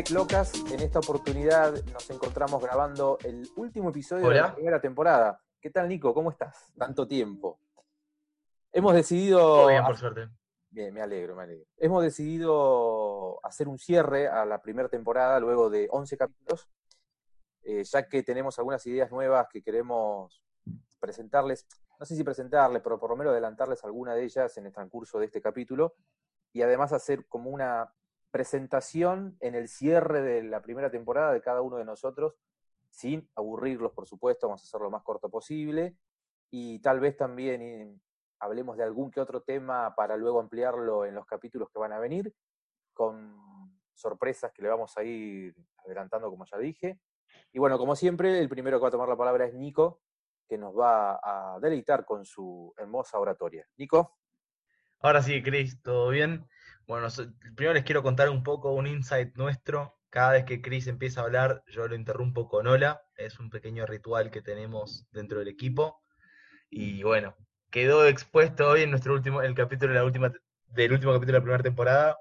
Tech 0.00 0.10
Locas. 0.12 0.54
En 0.72 0.80
esta 0.80 0.98
oportunidad 0.98 1.74
nos 1.92 2.08
encontramos 2.08 2.62
grabando 2.62 3.18
el 3.22 3.46
último 3.56 3.90
episodio 3.90 4.30
de 4.30 4.40
la 4.40 4.54
primera 4.54 4.80
temporada. 4.80 5.38
¿Qué 5.60 5.68
tal, 5.68 5.88
Nico? 5.88 6.14
¿Cómo 6.14 6.30
estás? 6.30 6.72
Tanto 6.74 7.06
tiempo. 7.06 7.60
Hemos 8.72 8.94
decidido. 8.94 9.40
Todo 9.40 9.66
bien, 9.66 9.84
por 9.84 9.98
suerte. 9.98 10.28
Bien, 10.70 10.94
me 10.94 11.02
alegro, 11.02 11.36
me 11.36 11.42
alegro. 11.42 11.66
Hemos 11.76 12.02
decidido 12.02 13.44
hacer 13.44 13.68
un 13.68 13.78
cierre 13.78 14.26
a 14.26 14.46
la 14.46 14.62
primera 14.62 14.88
temporada 14.88 15.38
luego 15.38 15.68
de 15.68 15.86
11 15.90 16.16
capítulos, 16.16 16.66
eh, 17.62 17.84
ya 17.84 18.08
que 18.08 18.22
tenemos 18.22 18.58
algunas 18.58 18.86
ideas 18.86 19.10
nuevas 19.10 19.48
que 19.52 19.62
queremos 19.62 20.42
presentarles. 20.98 21.66
No 21.98 22.06
sé 22.06 22.16
si 22.16 22.24
presentarles, 22.24 22.80
pero 22.80 22.98
por 22.98 23.10
lo 23.10 23.16
menos 23.16 23.32
adelantarles 23.32 23.84
alguna 23.84 24.14
de 24.14 24.24
ellas 24.24 24.56
en 24.56 24.64
el 24.64 24.72
transcurso 24.72 25.18
de 25.18 25.26
este 25.26 25.42
capítulo 25.42 25.92
y 26.54 26.62
además 26.62 26.94
hacer 26.94 27.26
como 27.28 27.50
una 27.50 27.92
presentación 28.30 29.36
en 29.40 29.54
el 29.54 29.68
cierre 29.68 30.22
de 30.22 30.42
la 30.42 30.62
primera 30.62 30.90
temporada 30.90 31.32
de 31.32 31.40
cada 31.40 31.62
uno 31.62 31.76
de 31.76 31.84
nosotros, 31.84 32.34
sin 32.90 33.28
aburrirlos, 33.36 33.92
por 33.92 34.06
supuesto, 34.06 34.48
vamos 34.48 34.62
a 34.62 34.64
hacerlo 34.64 34.86
lo 34.86 34.90
más 34.90 35.02
corto 35.02 35.30
posible, 35.30 35.96
y 36.50 36.80
tal 36.80 37.00
vez 37.00 37.16
también 37.16 37.62
eh, 37.62 38.00
hablemos 38.40 38.76
de 38.76 38.84
algún 38.84 39.10
que 39.10 39.20
otro 39.20 39.42
tema 39.42 39.94
para 39.94 40.16
luego 40.16 40.40
ampliarlo 40.40 41.04
en 41.04 41.14
los 41.14 41.26
capítulos 41.26 41.70
que 41.70 41.78
van 41.78 41.92
a 41.92 41.98
venir, 41.98 42.34
con 42.92 43.36
sorpresas 43.94 44.52
que 44.52 44.62
le 44.62 44.68
vamos 44.68 44.96
a 44.96 45.04
ir 45.04 45.54
adelantando, 45.84 46.28
como 46.30 46.44
ya 46.44 46.58
dije. 46.58 46.98
Y 47.52 47.58
bueno, 47.58 47.78
como 47.78 47.94
siempre, 47.94 48.40
el 48.40 48.48
primero 48.48 48.78
que 48.78 48.82
va 48.82 48.88
a 48.88 48.92
tomar 48.92 49.08
la 49.08 49.16
palabra 49.16 49.46
es 49.46 49.54
Nico, 49.54 50.00
que 50.48 50.58
nos 50.58 50.76
va 50.76 51.20
a 51.22 51.60
deleitar 51.60 52.04
con 52.04 52.24
su 52.24 52.74
hermosa 52.76 53.18
oratoria. 53.18 53.66
Nico. 53.76 54.16
Ahora 55.00 55.22
sí, 55.22 55.42
Cris, 55.42 55.80
¿todo 55.80 56.10
bien? 56.10 56.46
Bueno, 56.90 57.06
primero 57.54 57.74
les 57.74 57.84
quiero 57.84 58.02
contar 58.02 58.28
un 58.30 58.42
poco 58.42 58.72
un 58.72 58.88
insight 58.88 59.36
nuestro. 59.36 59.96
Cada 60.10 60.32
vez 60.32 60.44
que 60.44 60.60
Chris 60.60 60.88
empieza 60.88 61.20
a 61.20 61.24
hablar, 61.24 61.62
yo 61.68 61.86
lo 61.86 61.94
interrumpo 61.94 62.48
con 62.48 62.66
hola. 62.66 63.00
Es 63.16 63.38
un 63.38 63.48
pequeño 63.48 63.86
ritual 63.86 64.32
que 64.32 64.42
tenemos 64.42 65.06
dentro 65.12 65.38
del 65.38 65.46
equipo. 65.46 66.02
Y 66.68 67.04
bueno, 67.04 67.36
quedó 67.70 68.08
expuesto 68.08 68.68
hoy 68.68 68.82
en 68.82 68.90
nuestro 68.90 69.14
último, 69.14 69.40
el 69.40 69.54
capítulo 69.54 69.92
de 69.92 70.00
la 70.00 70.04
última, 70.04 70.32
del 70.66 70.92
último 70.92 71.12
capítulo 71.12 71.34
de 71.34 71.38
la 71.38 71.44
primera 71.44 71.62
temporada. 71.62 72.18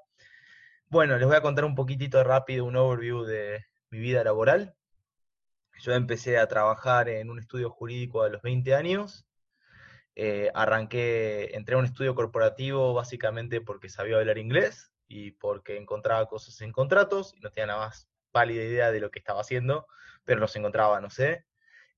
Bueno, 0.87 1.17
les 1.17 1.25
voy 1.25 1.37
a 1.37 1.41
contar 1.41 1.65
un 1.65 1.73
poquitito 1.73 2.23
rápido 2.23 2.65
un 2.65 2.75
overview 2.75 3.23
de 3.23 3.65
mi 3.89 3.97
vida 3.97 4.23
laboral. 4.23 4.75
Yo 5.79 5.93
empecé 5.93 6.37
a 6.37 6.47
trabajar 6.47 7.09
en 7.09 7.31
un 7.31 7.39
estudio 7.39 7.71
jurídico 7.71 8.21
a 8.21 8.29
los 8.29 8.43
20 8.43 8.75
años 8.75 9.25
eh, 10.15 10.51
arranqué, 10.53 11.55
entré 11.55 11.75
a 11.75 11.77
un 11.77 11.85
estudio 11.85 12.15
corporativo 12.15 12.93
básicamente 12.93 13.61
porque 13.61 13.89
sabía 13.89 14.17
hablar 14.17 14.37
inglés 14.37 14.91
y 15.07 15.31
porque 15.31 15.77
encontraba 15.77 16.27
cosas 16.27 16.59
en 16.61 16.71
contratos 16.71 17.33
y 17.35 17.39
no 17.39 17.51
tenía 17.51 17.67
nada 17.67 17.87
más 17.87 18.07
pálida 18.31 18.63
idea 18.63 18.91
de 18.91 18.99
lo 18.99 19.11
que 19.11 19.19
estaba 19.19 19.41
haciendo, 19.41 19.87
pero 20.25 20.39
los 20.39 20.55
encontraba, 20.55 21.01
no 21.01 21.09
sé. 21.09 21.45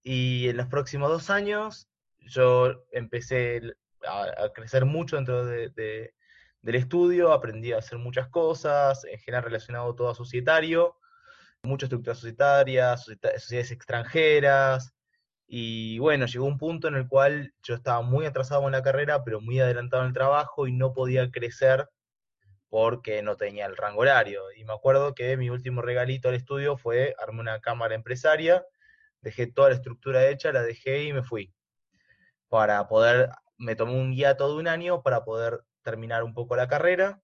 Y 0.04 0.50
en 0.50 0.58
los 0.58 0.68
próximos 0.68 1.10
dos 1.10 1.30
años 1.30 1.90
yo 2.20 2.86
empecé 2.92 3.62
a, 4.08 4.50
crecer 4.54 4.86
mucho 4.86 5.16
dentro 5.16 5.46
del 5.46 6.12
estudio, 6.64 7.34
aprendí 7.34 7.74
a 7.74 7.80
hacer 7.80 7.98
muchas 7.98 8.28
cosas, 8.30 9.04
en 9.06 9.20
general 9.20 9.44
relacionado 9.46 9.96
todo 9.96 10.10
a 10.10 10.16
societario, 10.16 10.98
mucha 11.64 11.86
estructura 11.86 12.16
societaria, 12.16 12.98
sociedades 12.98 13.72
extranjeras, 13.72 14.94
y 15.54 16.00
bueno, 16.00 16.28
llegó 16.28 16.46
un 16.46 16.58
punto 16.58 16.88
en 16.88 16.96
el 16.96 17.10
cual 17.10 17.54
yo 17.62 17.76
estaba 17.76 18.02
muy 18.02 18.26
atrasado 18.26 18.66
en 18.68 18.72
la 18.72 18.84
carrera, 18.84 19.26
pero 19.26 19.42
muy 19.42 19.60
adelantado 19.60 20.04
en 20.04 20.08
el 20.08 20.14
trabajo 20.14 20.66
y 20.66 20.72
no 20.72 20.94
podía 20.94 21.30
crecer 21.30 21.90
porque 22.70 23.22
no 23.22 23.36
tenía 23.36 23.66
el 23.66 23.76
rango 23.76 24.00
horario. 24.00 24.44
Y 24.56 24.64
me 24.64 24.72
acuerdo 24.72 25.14
que 25.14 25.36
mi 25.36 25.50
último 25.50 25.82
regalito 25.82 26.30
al 26.30 26.36
estudio 26.36 26.78
fue 26.78 27.16
armar 27.20 27.42
una 27.42 27.60
cámara 27.60 27.96
empresaria, 27.96 28.64
dejé 29.20 29.46
toda 29.46 29.68
la 29.70 29.76
estructura 29.76 30.30
hecha, 30.30 30.54
la 30.54 30.64
dejé 30.64 31.04
y 31.04 31.12
me 31.12 31.22
fui. 31.22 31.54
Para 32.48 32.88
poder, 32.88 33.30
me 33.58 33.76
tomé 33.76 33.92
un 33.92 34.14
guía 34.14 34.38
todo 34.38 34.58
un 34.58 34.70
año 34.70 35.04
para 35.04 35.26
poder 35.26 35.60
terminar 35.82 36.24
un 36.24 36.34
poco 36.34 36.56
la 36.56 36.70
carrera. 36.70 37.22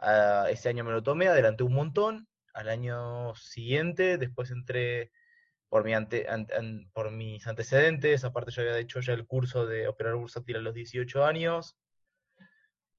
Uh, 0.00 0.46
ese 0.48 0.70
año 0.70 0.82
me 0.82 0.92
lo 0.92 1.02
tomé, 1.02 1.28
adelanté 1.28 1.62
un 1.62 1.74
montón. 1.74 2.26
Al 2.54 2.70
año 2.70 3.34
siguiente, 3.34 4.16
después 4.16 4.50
entré 4.50 5.12
por, 5.70 5.88
ante, 5.88 6.26
mis 7.12 7.46
antecedentes, 7.46 8.24
aparte 8.24 8.50
yo 8.50 8.62
había 8.62 8.78
hecho 8.78 9.00
ya 9.00 9.14
el 9.14 9.26
curso 9.26 9.66
de 9.66 9.86
operar 9.88 10.16
bursátil 10.16 10.56
a 10.56 10.60
los 10.60 10.74
18 10.74 11.24
años, 11.24 11.78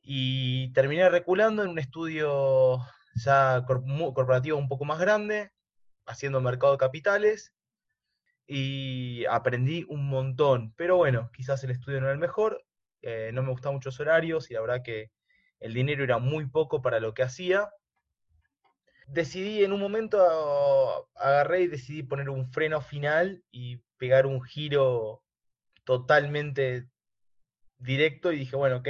y 0.01 0.71
terminé 0.73 1.07
reculando 1.09 1.63
en 1.63 1.69
un 1.69 1.79
estudio 1.79 2.79
ya 3.13 3.65
corporativo 3.67 4.57
un 4.57 4.69
poco 4.69 4.85
más 4.85 4.99
grande, 4.99 5.51
haciendo 6.05 6.39
mercado 6.39 6.71
de 6.71 6.79
capitales, 6.79 7.53
y 8.47 9.25
aprendí 9.25 9.85
un 9.89 10.07
montón, 10.07 10.73
pero 10.77 10.95
bueno, 10.95 11.29
quizás 11.33 11.63
el 11.65 11.71
estudio 11.71 11.99
no 11.99 12.07
era 12.07 12.13
el 12.13 12.19
mejor, 12.19 12.63
eh, 13.01 13.31
no 13.33 13.43
me 13.43 13.51
gustaban 13.51 13.75
muchos 13.75 13.99
horarios 13.99 14.49
y 14.49 14.53
la 14.53 14.61
verdad 14.61 14.81
que 14.81 15.11
el 15.59 15.73
dinero 15.73 16.03
era 16.05 16.19
muy 16.19 16.45
poco 16.47 16.81
para 16.81 17.01
lo 17.01 17.13
que 17.13 17.23
hacía, 17.23 17.69
decidí 19.11 19.63
en 19.63 19.73
un 19.73 19.79
momento, 19.79 21.09
agarré 21.15 21.61
y 21.61 21.67
decidí 21.67 22.03
poner 22.03 22.29
un 22.29 22.51
freno 22.51 22.81
final 22.81 23.43
y 23.51 23.77
pegar 23.97 24.25
un 24.25 24.41
giro 24.41 25.21
totalmente 25.83 26.87
directo 27.77 28.31
y 28.31 28.37
dije, 28.37 28.55
bueno, 28.55 28.77
ok, 28.77 28.87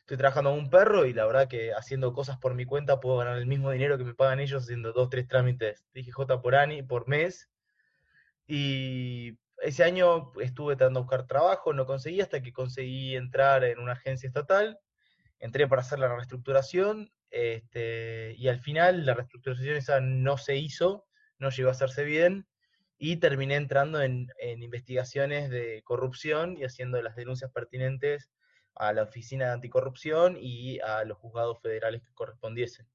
estoy 0.00 0.16
trabajando 0.16 0.50
con 0.50 0.60
un 0.60 0.70
perro 0.70 1.04
y 1.04 1.12
la 1.12 1.26
verdad 1.26 1.48
que 1.48 1.72
haciendo 1.72 2.12
cosas 2.12 2.38
por 2.38 2.54
mi 2.54 2.64
cuenta 2.64 3.00
puedo 3.00 3.18
ganar 3.18 3.38
el 3.38 3.46
mismo 3.46 3.70
dinero 3.72 3.98
que 3.98 4.04
me 4.04 4.14
pagan 4.14 4.40
ellos 4.40 4.62
haciendo 4.62 4.92
dos, 4.92 5.10
tres 5.10 5.26
trámites, 5.26 5.84
dije 5.94 6.12
J 6.12 6.40
por 6.42 6.54
año, 6.54 6.86
por 6.86 7.08
mes. 7.08 7.50
Y 8.46 9.38
ese 9.58 9.84
año 9.84 10.32
estuve 10.40 10.76
tratando 10.76 11.00
de 11.00 11.04
buscar 11.04 11.26
trabajo, 11.26 11.72
no 11.72 11.86
conseguí 11.86 12.20
hasta 12.20 12.42
que 12.42 12.52
conseguí 12.52 13.16
entrar 13.16 13.64
en 13.64 13.78
una 13.80 13.92
agencia 13.92 14.28
estatal. 14.28 14.78
Entré 15.40 15.66
para 15.68 15.82
hacer 15.82 15.98
la 15.98 16.14
reestructuración 16.14 17.10
este, 17.30 18.34
y 18.36 18.48
al 18.48 18.60
final 18.60 19.06
la 19.06 19.14
reestructuración 19.14 19.76
esa 19.76 20.00
no 20.00 20.36
se 20.36 20.56
hizo, 20.56 21.06
no 21.38 21.50
llegó 21.50 21.68
a 21.68 21.72
hacerse 21.72 22.04
bien, 22.04 22.46
y 22.98 23.16
terminé 23.16 23.56
entrando 23.56 24.02
en, 24.02 24.28
investigaciones 24.40 25.48
de 25.48 25.82
corrupción 25.84 26.58
y 26.58 26.64
haciendo 26.64 27.00
las 27.00 27.16
denuncias 27.16 27.50
pertinentes 27.50 28.30
a 28.74 28.92
la 28.92 29.04
Oficina 29.04 29.46
de 29.46 29.52
Anticorrupción 29.52 30.36
y 30.38 30.80
a 30.80 31.04
los 31.04 31.16
juzgados 31.16 31.60
federales 31.62 32.02
que 32.02 32.12
correspondiesen. 32.12 32.86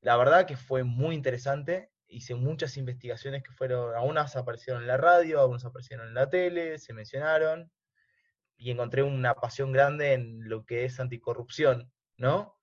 La 0.00 0.16
verdad 0.16 0.46
que 0.46 0.56
fue 0.56 0.82
muy 0.82 1.14
interesante, 1.14 1.90
hice 2.08 2.34
muchas 2.34 2.78
investigaciones 2.78 3.42
que 3.42 3.52
fueron, 3.52 3.94
algunas 3.94 4.34
aparecieron 4.34 4.82
en 4.82 4.88
la 4.88 4.96
radio, 4.96 5.40
algunas 5.40 5.64
aparecieron 5.66 6.08
en 6.08 6.14
la 6.14 6.30
tele, 6.30 6.78
se 6.78 6.94
mencionaron, 6.94 7.70
y 8.56 8.70
encontré 8.70 9.02
una 9.02 9.34
pasión 9.34 9.72
grande 9.72 10.14
en 10.14 10.48
lo 10.48 10.64
que 10.64 10.86
es 10.86 11.00
anticorrupción, 11.00 11.92
¿no? 12.16 12.56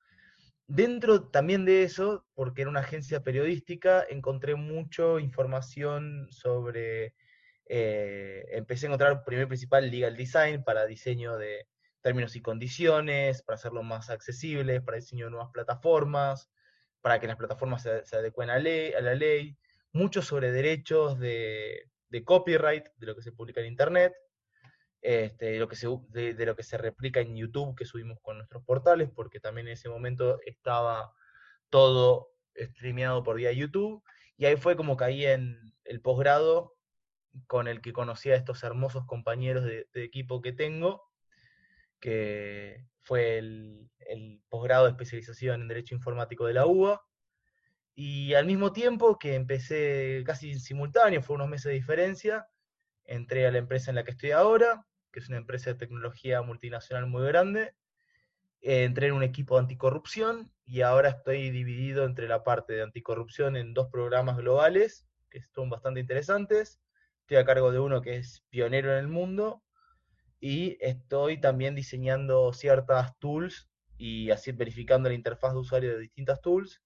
Dentro 0.70 1.24
también 1.24 1.66
de 1.66 1.82
eso, 1.82 2.28
porque 2.36 2.62
era 2.62 2.70
una 2.70 2.82
agencia 2.82 3.24
periodística, 3.24 4.06
encontré 4.08 4.54
mucha 4.54 5.20
información 5.20 6.28
sobre, 6.30 7.16
eh, 7.66 8.46
empecé 8.52 8.86
a 8.86 8.90
encontrar 8.90 9.24
primer 9.24 9.48
principal 9.48 9.90
legal 9.90 10.16
design 10.16 10.64
para 10.64 10.86
diseño 10.86 11.38
de 11.38 11.68
términos 12.02 12.36
y 12.36 12.42
condiciones, 12.42 13.42
para 13.42 13.56
hacerlo 13.56 13.82
más 13.82 14.12
accesible, 14.12 14.80
para 14.80 14.98
diseño 14.98 15.26
de 15.26 15.32
nuevas 15.32 15.50
plataformas, 15.52 16.52
para 17.02 17.20
que 17.20 17.26
las 17.26 17.38
plataformas 17.38 17.82
se, 17.82 18.06
se 18.06 18.18
adecuen 18.18 18.52
a, 18.52 18.60
la 18.60 19.16
ley, 19.16 19.58
mucho 19.92 20.22
sobre 20.22 20.52
derechos 20.52 21.18
de, 21.18 21.90
de 22.10 22.24
copyright, 22.24 22.86
de 22.96 23.08
lo 23.08 23.16
que 23.16 23.24
se 23.24 23.32
publica 23.32 23.60
en 23.62 23.66
Internet, 23.66 24.14
este, 25.02 25.46
de, 25.46 25.60
lo 25.60 25.68
que 25.70 25.76
se, 25.76 25.88
de, 26.10 26.46
lo 26.46 26.56
que 26.56 26.64
se 26.64 26.78
replica 26.78 27.22
en 27.22 27.36
YouTube 27.36 27.76
que 27.76 27.86
subimos 27.86 28.20
con 28.22 28.38
nuestros 28.38 28.64
portales, 28.64 29.10
porque 29.14 29.40
también 29.40 29.68
en 29.68 29.74
ese 29.74 29.90
momento 29.90 30.40
estaba 30.46 31.14
todo 31.70 32.32
streameado 32.56 33.24
por 33.24 33.38
vía 33.38 33.52
YouTube, 33.52 34.04
y 34.38 34.46
ahí 34.46 34.58
fue 34.58 34.76
como 34.76 34.98
caí 34.98 35.26
en 35.26 35.74
el 35.86 36.02
posgrado 36.02 36.76
con 37.48 37.68
el 37.68 37.82
que 37.82 37.94
conocí 37.94 38.32
a 38.32 38.36
estos 38.36 38.64
hermosos 38.64 39.06
compañeros 39.06 39.64
de, 39.64 39.88
equipo 39.94 40.42
que 40.42 40.52
tengo, 40.52 41.04
que 42.00 42.86
fue 43.02 43.38
el, 43.38 43.90
el 44.00 44.42
posgrado 44.50 44.86
de 44.86 44.92
especialización 44.92 45.62
en 45.62 45.68
Derecho 45.70 45.96
Informático 45.96 46.46
de 46.46 46.54
la 46.54 46.66
UBA, 46.66 47.02
y 47.96 48.34
al 48.34 48.46
mismo 48.46 48.74
tiempo 48.74 49.18
que 49.20 49.36
empecé 49.36 50.24
casi 50.26 50.60
simultáneo, 50.60 51.22
fue 51.22 51.36
unos 51.36 51.50
meses 51.50 51.66
de 51.66 51.74
diferencia, 51.74 52.48
entré 53.06 53.46
a 53.48 53.52
la 53.52 53.58
empresa 53.58 53.92
en 53.92 53.96
la 53.96 54.04
que 54.04 54.12
estoy 54.12 54.32
ahora, 54.32 54.86
que 55.12 55.20
es 55.20 55.30
una 55.30 55.38
empresa 55.38 55.72
de 55.72 55.80
tecnología 55.80 56.42
multinacional 56.42 57.08
muy 57.08 57.26
grande. 57.28 57.76
Eh, 58.62 58.84
entré 58.84 59.08
en 59.08 59.14
un 59.14 59.24
equipo 59.24 59.56
de 59.56 59.62
anticorrupción 59.62 60.52
y 60.66 60.82
ahora 60.82 61.10
estoy 61.10 61.50
dividido 61.50 62.06
entre 62.06 62.28
la 62.28 62.44
parte 62.44 62.74
de 62.74 62.84
anticorrupción 62.84 63.56
en 63.56 63.74
dos 63.74 63.90
programas 63.92 64.38
globales 64.38 65.08
que 65.30 65.42
son 65.42 65.70
bastante 65.70 66.00
interesantes. 66.00 66.82
Estoy 67.22 67.38
a 67.38 67.46
cargo 67.46 67.72
de 67.72 67.80
uno 67.80 68.02
que 68.02 68.18
es 68.18 68.44
pionero 68.50 68.92
en 68.92 69.00
el 69.00 69.08
mundo 69.08 69.64
y 70.40 70.78
estoy 70.82 71.40
también 71.40 71.76
diseñando 71.76 72.52
ciertas 72.54 73.18
tools 73.20 73.70
y 73.98 74.32
así 74.32 74.52
verificando 74.52 75.10
la 75.10 75.16
interfaz 75.16 75.54
de 75.54 75.60
usuario 75.60 75.92
de 75.92 76.00
distintas 76.00 76.42
tools 76.42 76.82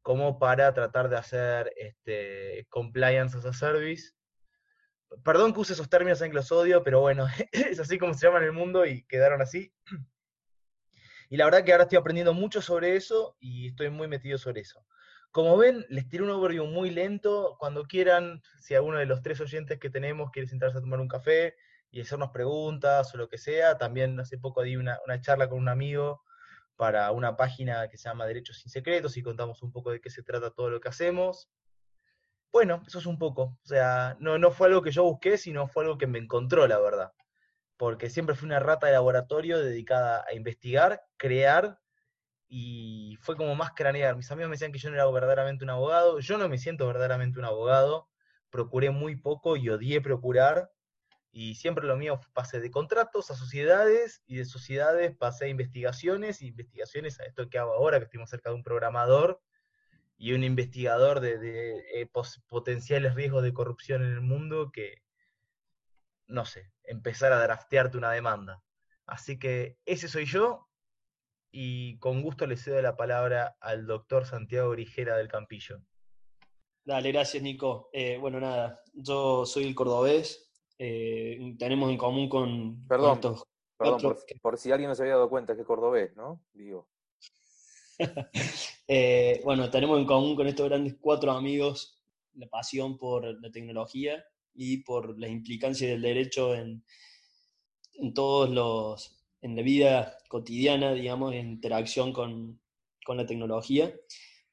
como 0.00 0.38
para 0.38 0.72
tratar 0.74 1.08
de 1.08 1.16
hacer 1.16 1.72
este, 1.76 2.66
compliance 2.68 3.36
as 3.36 3.44
a 3.44 3.52
service. 3.52 4.12
Perdón 5.24 5.52
que 5.52 5.60
use 5.60 5.72
esos 5.72 5.88
términos 5.88 6.20
en 6.22 6.34
los 6.34 6.50
odio, 6.52 6.82
pero 6.82 7.00
bueno, 7.00 7.26
es 7.52 7.78
así 7.80 7.98
como 7.98 8.14
se 8.14 8.26
llama 8.26 8.38
en 8.38 8.44
el 8.44 8.52
mundo 8.52 8.86
y 8.86 9.04
quedaron 9.04 9.42
así. 9.42 9.72
Y 11.28 11.38
la 11.38 11.46
verdad 11.46 11.64
que 11.64 11.72
ahora 11.72 11.84
estoy 11.84 11.96
aprendiendo 11.96 12.34
mucho 12.34 12.60
sobre 12.60 12.94
eso 12.94 13.38
y 13.40 13.68
estoy 13.68 13.88
muy 13.88 14.06
metido 14.06 14.36
sobre 14.36 14.60
eso. 14.60 14.84
Como 15.30 15.56
ven, 15.56 15.86
les 15.88 16.06
tiro 16.06 16.26
un 16.26 16.30
overview 16.30 16.66
muy 16.66 16.90
lento. 16.90 17.56
Cuando 17.58 17.84
quieran, 17.84 18.42
si 18.60 18.74
alguno 18.74 18.98
de 18.98 19.06
los 19.06 19.22
tres 19.22 19.40
oyentes 19.40 19.78
que 19.78 19.88
tenemos 19.88 20.30
quiere 20.30 20.46
sentarse 20.46 20.76
a 20.76 20.82
tomar 20.82 21.00
un 21.00 21.08
café 21.08 21.54
y 21.90 22.02
hacernos 22.02 22.32
preguntas 22.32 23.14
o 23.14 23.16
lo 23.16 23.30
que 23.30 23.38
sea, 23.38 23.78
también 23.78 24.20
hace 24.20 24.36
poco 24.36 24.62
di 24.62 24.76
una, 24.76 24.98
una 25.06 25.22
charla 25.22 25.48
con 25.48 25.58
un 25.58 25.70
amigo 25.70 26.22
para 26.76 27.10
una 27.12 27.34
página 27.34 27.88
que 27.88 27.96
se 27.96 28.10
llama 28.10 28.26
Derechos 28.26 28.58
sin 28.58 28.70
Secretos 28.70 29.16
y 29.16 29.22
contamos 29.22 29.62
un 29.62 29.72
poco 29.72 29.90
de 29.90 30.02
qué 30.02 30.10
se 30.10 30.22
trata 30.22 30.50
todo 30.50 30.68
lo 30.68 30.80
que 30.80 30.90
hacemos. 30.90 31.48
Bueno, 32.52 32.82
eso 32.86 32.98
es 32.98 33.06
un 33.06 33.18
poco. 33.18 33.58
O 33.64 33.66
sea, 33.66 34.16
no, 34.20 34.38
no 34.38 34.50
fue 34.50 34.68
algo 34.68 34.82
que 34.82 34.90
yo 34.90 35.04
busqué, 35.04 35.38
sino 35.38 35.66
fue 35.68 35.84
algo 35.84 35.96
que 35.96 36.06
me 36.06 36.18
encontró, 36.18 36.66
la 36.66 36.78
verdad. 36.78 37.12
Porque 37.78 38.10
siempre 38.10 38.36
fui 38.36 38.46
una 38.46 38.60
rata 38.60 38.86
de 38.86 38.92
laboratorio 38.92 39.58
dedicada 39.58 40.24
a 40.28 40.34
investigar, 40.34 41.02
crear 41.16 41.78
y 42.48 43.16
fue 43.22 43.36
como 43.36 43.54
más 43.54 43.72
cranear. 43.72 44.16
Mis 44.16 44.30
amigos 44.30 44.50
me 44.50 44.56
decían 44.56 44.72
que 44.72 44.78
yo 44.78 44.90
no 44.90 44.96
era 44.96 45.10
verdaderamente 45.10 45.64
un 45.64 45.70
abogado. 45.70 46.20
Yo 46.20 46.36
no 46.36 46.48
me 46.48 46.58
siento 46.58 46.86
verdaderamente 46.86 47.38
un 47.38 47.46
abogado. 47.46 48.10
Procuré 48.50 48.90
muy 48.90 49.16
poco 49.16 49.56
y 49.56 49.70
odié 49.70 50.02
procurar. 50.02 50.70
Y 51.30 51.54
siempre 51.54 51.86
lo 51.86 51.96
mío 51.96 52.20
pasé 52.34 52.60
de 52.60 52.70
contratos 52.70 53.30
a 53.30 53.34
sociedades 53.34 54.22
y 54.26 54.36
de 54.36 54.44
sociedades 54.44 55.16
pasé 55.16 55.46
a 55.46 55.48
investigaciones 55.48 56.42
y 56.42 56.48
investigaciones 56.48 57.18
a 57.20 57.24
esto 57.24 57.48
que 57.48 57.58
hago 57.58 57.72
ahora, 57.72 57.98
que 57.98 58.04
estoy 58.04 58.26
cerca 58.26 58.50
de 58.50 58.56
un 58.56 58.62
programador 58.62 59.40
y 60.22 60.34
un 60.34 60.44
investigador 60.44 61.18
de, 61.18 61.84
eh, 61.94 62.08
potenciales 62.46 63.16
riesgos 63.16 63.42
de 63.42 63.52
corrupción 63.52 64.04
en 64.04 64.12
el 64.12 64.20
mundo 64.20 64.70
que, 64.72 65.02
no 66.28 66.44
sé, 66.44 66.70
empezar 66.84 67.32
a 67.32 67.42
draftearte 67.42 67.98
una 67.98 68.12
demanda. 68.12 68.62
Así 69.04 69.36
que 69.36 69.78
ese 69.84 70.06
soy 70.06 70.26
yo 70.26 70.68
y 71.50 71.98
con 71.98 72.22
gusto 72.22 72.46
le 72.46 72.56
cedo 72.56 72.80
la 72.80 72.96
palabra 72.96 73.56
al 73.58 73.84
doctor 73.84 74.24
Santiago 74.24 74.70
Grigera 74.70 75.16
del 75.16 75.26
Campillo. 75.26 75.82
Dale, 76.84 77.10
gracias 77.10 77.42
Nico. 77.42 77.90
Eh, 77.92 78.16
bueno, 78.18 78.38
nada, 78.38 78.80
yo 78.92 79.44
soy 79.44 79.64
el 79.64 79.74
cordobés, 79.74 80.52
eh, 80.78 81.56
tenemos 81.58 81.90
en 81.90 81.98
común 81.98 82.28
con... 82.28 82.86
Perdón, 82.86 83.18
perdón 83.76 84.16
por, 84.40 84.56
si 84.56 84.70
alguien 84.70 84.88
no 84.88 84.94
se 84.94 85.02
había 85.02 85.14
dado 85.14 85.28
cuenta 85.28 85.56
que 85.56 85.62
es 85.62 85.66
cordobés, 85.66 86.14
¿no? 86.14 86.44
Digo. 86.52 86.88
Eh, 88.94 89.40
bueno, 89.42 89.70
tenemos 89.70 89.98
en 89.98 90.04
común 90.04 90.36
con 90.36 90.46
estos 90.46 90.68
grandes 90.68 90.96
cuatro 91.00 91.32
amigos 91.32 92.04
la 92.34 92.46
pasión 92.46 92.98
por 92.98 93.24
la 93.40 93.50
tecnología 93.50 94.22
y 94.52 94.82
por 94.82 95.18
las 95.18 95.30
implicancias 95.30 95.90
del 95.90 96.02
derecho 96.02 96.54
en, 96.54 96.84
en 97.94 98.12
todos 98.12 98.50
los, 98.50 99.24
en 99.40 99.56
la 99.56 99.62
vida 99.62 100.18
cotidiana, 100.28 100.92
digamos, 100.92 101.32
en 101.32 101.52
interacción 101.52 102.12
con, 102.12 102.60
con 103.02 103.16
la 103.16 103.24
tecnología. 103.24 103.90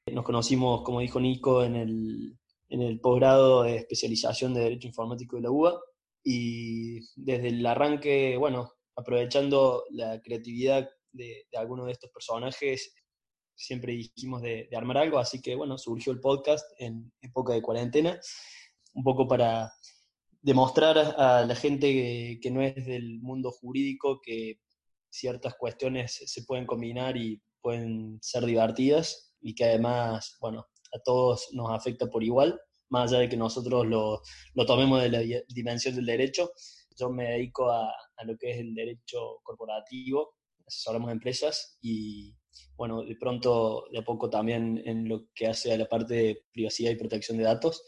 Nos 0.06 0.24
conocimos, 0.24 0.84
como 0.84 1.00
dijo 1.00 1.20
Nico, 1.20 1.62
en 1.62 1.76
el, 1.76 2.38
en 2.70 2.80
el 2.80 2.98
posgrado 2.98 3.64
de 3.64 3.76
especialización 3.76 4.54
de 4.54 4.62
Derecho 4.62 4.88
Informático 4.88 5.36
de 5.36 5.42
la 5.42 5.50
UBA 5.50 5.82
y 6.24 7.00
desde 7.14 7.48
el 7.48 7.66
arranque, 7.66 8.38
bueno, 8.38 8.72
aprovechando 8.96 9.84
la 9.90 10.18
creatividad 10.22 10.88
de, 11.12 11.46
algunos 11.58 11.84
de 11.84 11.92
estos 11.92 12.10
personajes, 12.10 12.94
siempre 13.60 13.92
dijimos 13.92 14.40
de, 14.40 14.68
armar 14.74 14.98
algo, 14.98 15.18
así 15.18 15.40
que 15.42 15.54
bueno, 15.54 15.76
surgió 15.76 16.12
el 16.12 16.20
podcast 16.20 16.64
en 16.78 17.12
época 17.20 17.52
de 17.52 17.60
cuarentena, 17.60 18.18
un 18.94 19.04
poco 19.04 19.28
para 19.28 19.70
demostrar 20.40 20.96
a 20.98 21.44
la 21.44 21.54
gente 21.54 22.38
que, 22.40 22.50
no 22.50 22.62
es 22.62 22.86
del 22.86 23.20
mundo 23.20 23.50
jurídico 23.50 24.20
que 24.22 24.60
ciertas 25.10 25.54
cuestiones 25.56 26.22
se 26.24 26.42
pueden 26.44 26.66
combinar 26.66 27.16
y 27.18 27.42
pueden 27.60 28.18
ser 28.22 28.46
divertidas 28.46 29.34
y 29.42 29.54
que 29.54 29.64
además, 29.64 30.38
bueno, 30.40 30.66
a 30.94 30.98
todos 31.04 31.48
nos 31.52 31.70
afecta 31.70 32.06
por 32.06 32.24
igual 32.24 32.58
más 32.88 33.12
allá 33.12 33.20
de 33.20 33.28
que 33.28 33.36
nosotros 33.36 33.86
lo, 33.86 34.20
lo 34.54 34.66
tomemos 34.66 35.00
de 35.02 35.10
la 35.10 35.20
dimensión 35.48 35.94
del 35.94 36.06
derecho. 36.06 36.50
Yo 36.96 37.08
me 37.08 37.30
dedico 37.30 37.70
a, 37.70 37.88
a 37.88 38.24
lo 38.24 38.36
que 38.36 38.50
es 38.50 38.58
el 38.58 38.74
derecho 38.74 39.38
corporativo, 39.44 40.34
asesoramos 40.66 41.12
empresas 41.12 41.78
y, 41.80 42.34
bueno, 42.76 43.02
de 43.02 43.16
pronto, 43.16 43.86
de 43.90 43.98
a 43.98 44.02
poco 44.04 44.30
también 44.30 44.82
en 44.84 45.08
lo 45.08 45.26
que 45.34 45.46
hace 45.46 45.72
a 45.72 45.78
la 45.78 45.86
parte 45.86 46.14
de 46.14 46.42
privacidad 46.52 46.90
y 46.90 46.96
protección 46.96 47.38
de 47.38 47.44
datos. 47.44 47.84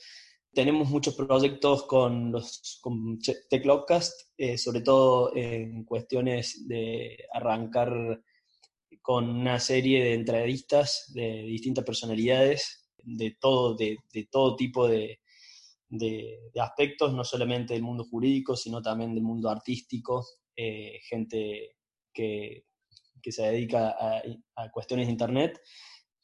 Tenemos 0.53 0.91
muchos 0.91 1.15
proyectos 1.15 1.85
con 1.85 2.31
los 2.31 2.79
con 2.83 3.19
TechLogcast, 3.49 4.33
eh, 4.37 4.59
sobre 4.59 4.83
todo 4.83 5.35
en 5.35 5.85
cuestiones 5.85 6.69
de 6.69 7.17
arrancar 7.33 8.23
con 9.01 9.29
una 9.29 9.59
serie 9.59 10.05
de 10.05 10.15
entrevistas 10.15 11.11
de 11.15 11.43
distintas 11.45 11.85
personalidades 11.85 12.83
de 13.05 13.37
todo, 13.41 13.75
de, 13.75 13.99
todo 14.31 14.57
tipo 14.57 14.89
de, 14.89 15.19
aspectos, 16.61 17.13
no 17.13 17.25
solamente 17.25 17.75
del 17.75 17.83
mundo 17.83 18.05
jurídico, 18.05 18.57
sino 18.57 18.81
también 18.81 19.15
del 19.15 19.25
mundo 19.25 19.51
artístico, 19.51 20.25
eh, 20.57 21.01
gente 21.09 21.77
que, 22.13 22.65
se 23.31 23.43
dedica 23.43 23.95
a, 24.57 24.71
cuestiones 24.73 25.07
de 25.07 25.13
Internet. 25.13 25.61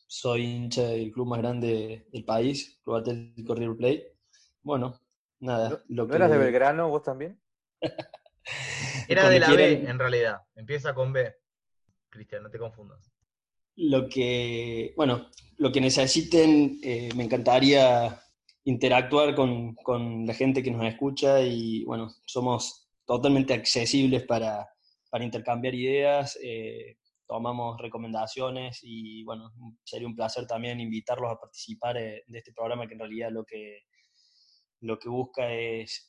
Soy 0.06 0.42
hincha 0.42 0.82
del 0.82 1.12
club 1.12 1.28
más 1.28 1.38
grande 1.38 2.08
del 2.10 2.24
país, 2.24 2.80
Club 2.82 2.96
Atlético 2.96 3.54
River 3.54 3.76
Plate. 3.76 4.16
Bueno, 4.62 4.98
nada. 5.40 5.68
¿No, 5.68 5.78
lo 6.06 6.14
eras 6.14 6.30
de 6.30 6.38
Belgrano 6.38 6.88
vos 6.88 7.02
también? 7.02 7.40
Era 9.08 9.28
de 9.28 9.38
la 9.38 9.52
B, 9.52 9.84
en 9.86 9.98
realidad. 9.98 10.42
Empieza 10.56 10.94
con 10.94 11.12
B. 11.12 11.36
Cristian, 12.08 12.42
no 12.42 12.50
te 12.50 12.58
confundas 12.58 13.12
lo 13.78 14.08
que, 14.08 14.92
bueno, 14.96 15.28
lo 15.56 15.70
que 15.70 15.80
necesiten, 15.80 16.80
eh, 16.82 17.10
me 17.14 17.24
encantaría 17.24 18.20
interactuar 18.64 19.34
con, 19.34 19.76
la 20.26 20.34
gente 20.34 20.62
que 20.62 20.70
nos 20.70 20.84
escucha 20.84 21.40
y 21.40 21.84
bueno, 21.84 22.08
somos 22.26 22.88
totalmente 23.06 23.54
accesibles 23.54 24.24
para, 24.24 24.68
intercambiar 25.20 25.74
ideas, 25.74 26.38
eh, 26.42 26.98
tomamos 27.26 27.78
recomendaciones 27.78 28.80
y 28.82 29.24
bueno, 29.24 29.52
sería 29.84 30.06
un 30.06 30.14
placer 30.14 30.46
también 30.46 30.80
invitarlos 30.80 31.30
a 31.30 31.38
participar 31.38 31.96
eh, 31.96 32.24
de 32.26 32.38
este 32.38 32.52
programa 32.52 32.86
que 32.86 32.94
en 32.94 33.00
realidad 33.00 33.30
lo 33.30 33.44
que, 33.44 33.84
lo 34.80 34.98
que 34.98 35.08
busca 35.08 35.52
es 35.52 36.08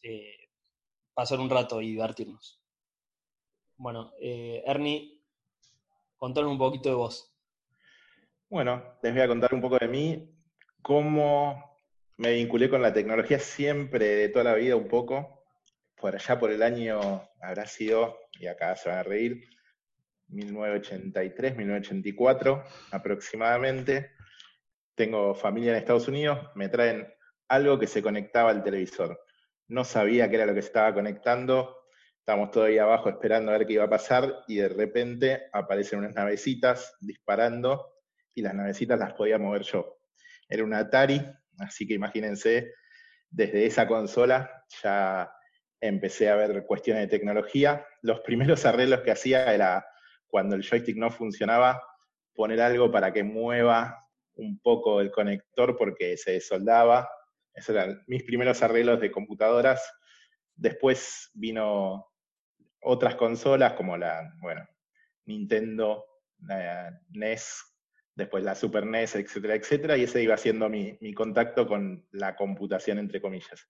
pasar 1.13 1.39
un 1.39 1.50
rato 1.50 1.82
y 1.82 1.89
divertirnos. 1.91 2.62
Bueno, 3.77 4.12
Ernie, 4.20 5.24
contanos 6.18 6.51
un 6.51 6.58
poquito 6.58 6.89
de 6.89 6.96
vos. 6.96 7.34
Bueno, 8.50 8.84
les 9.01 9.13
voy 9.13 9.22
a 9.22 9.27
contar 9.27 9.53
un 9.53 9.62
poco 9.62 9.77
de 9.77 9.88
mí, 9.88 10.29
cómo 10.82 11.70
me 12.20 12.34
vinculé 12.34 12.70
con 12.70 12.82
la 12.82 12.94
tecnología 12.94 13.39
siempre, 13.39 14.06
de 14.06 14.29
toda 14.29 14.44
la 14.44 14.56
vida 14.56 14.75
un 14.75 14.89
poco. 14.89 15.38
Por 16.00 16.15
allá 16.15 16.39
por 16.39 16.51
el 16.51 16.63
año, 16.63 17.29
habrá 17.41 17.65
sido, 17.65 18.18
y 18.39 18.48
acá 18.48 18.75
se 18.75 18.89
van 18.89 19.00
a 19.00 19.03
reír, 19.03 19.50
1983, 20.29 21.58
1984 21.58 22.63
aproximadamente. 22.91 24.12
Tengo 24.96 25.36
familia 25.36 25.72
en 25.72 25.77
Estados 25.77 26.08
Unidos, 26.08 26.39
me 26.56 26.70
traen 26.70 27.08
algo 27.50 27.77
que 27.79 27.88
se 27.88 28.01
conectaba 28.01 28.51
al 28.51 28.63
televisor. 28.63 29.20
No 29.68 29.84
sabía 29.84 30.29
qué 30.29 30.38
era 30.38 30.46
lo 30.46 30.53
que 30.53 30.62
se 30.62 30.68
estaba 30.68 30.94
conectando, 30.94 31.75
estábamos 32.20 32.51
todavía 32.51 32.84
abajo 32.84 33.10
esperando 33.10 33.51
a 33.51 33.58
ver 33.58 33.68
qué 33.68 33.74
iba 33.74 33.86
a 33.86 33.89
pasar 33.89 34.44
y 34.48 34.58
de 34.58 34.70
repente 34.70 35.50
aparecen 35.51 36.00
unas 36.00 36.13
navecitas 36.13 36.96
disparando 37.01 37.94
y 38.34 38.41
las 38.41 38.53
navecitas 38.53 39.00
las 39.00 39.13
podía 39.13 39.38
mover 39.38 39.63
yo. 39.63 40.00
Era 40.48 40.63
un 40.63 40.74
Atari, 40.74 41.22
así 41.58 41.88
que 41.88 41.96
imagínense, 41.96 42.74
desde 43.29 43.65
esa 43.65 43.88
consola 43.88 44.65
ya 44.82 45.32
empecé 45.81 46.29
a 46.29 46.36
ver 46.36 46.65
cuestiones 46.65 47.03
de 47.03 47.17
tecnología. 47.17 47.86
Los 48.01 48.21
primeros 48.21 48.65
arreglos 48.65 49.01
que 49.01 49.12
hacía 49.12 49.53
era 49.53 49.86
cuando 50.27 50.55
el 50.55 50.63
joystick 50.63 50.98
no 50.98 51.09
funcionaba, 51.09 51.81
poner 52.33 52.62
algo 52.62 52.91
para 52.91 53.12
que 53.12 53.24
mueva 53.24 54.05
un 54.36 54.59
poco 54.59 55.01
el 55.01 55.12
conector 55.12 55.75
porque 55.77 56.17
se 56.17 56.33
desoldaba. 56.33 57.09
Esos 57.53 57.75
eran 57.75 58.03
mis 58.07 58.24
primeros 58.24 58.62
arreglos 58.62 59.01
de 59.01 59.12
computadoras. 59.12 59.91
Después 60.55 61.31
vino 61.33 62.09
otras 62.81 63.15
consolas 63.15 63.74
como 63.74 63.98
la, 63.98 64.33
bueno, 64.41 64.65
Nintendo, 65.25 66.05
la 66.39 66.98
NES, 67.09 67.69
después 68.15 68.43
la 68.43 68.55
Super 68.55 68.86
NES, 68.86 69.15
etcétera, 69.15 69.55
etcétera, 69.55 69.98
y 69.98 70.03
ese 70.03 70.24
iba 70.24 70.38
siendo 70.38 70.69
mi, 70.69 70.98
contacto 71.13 71.67
con 71.67 72.07
la 72.12 72.36
computación, 72.36 73.00
entre 73.00 73.21
comillas. 73.21 73.67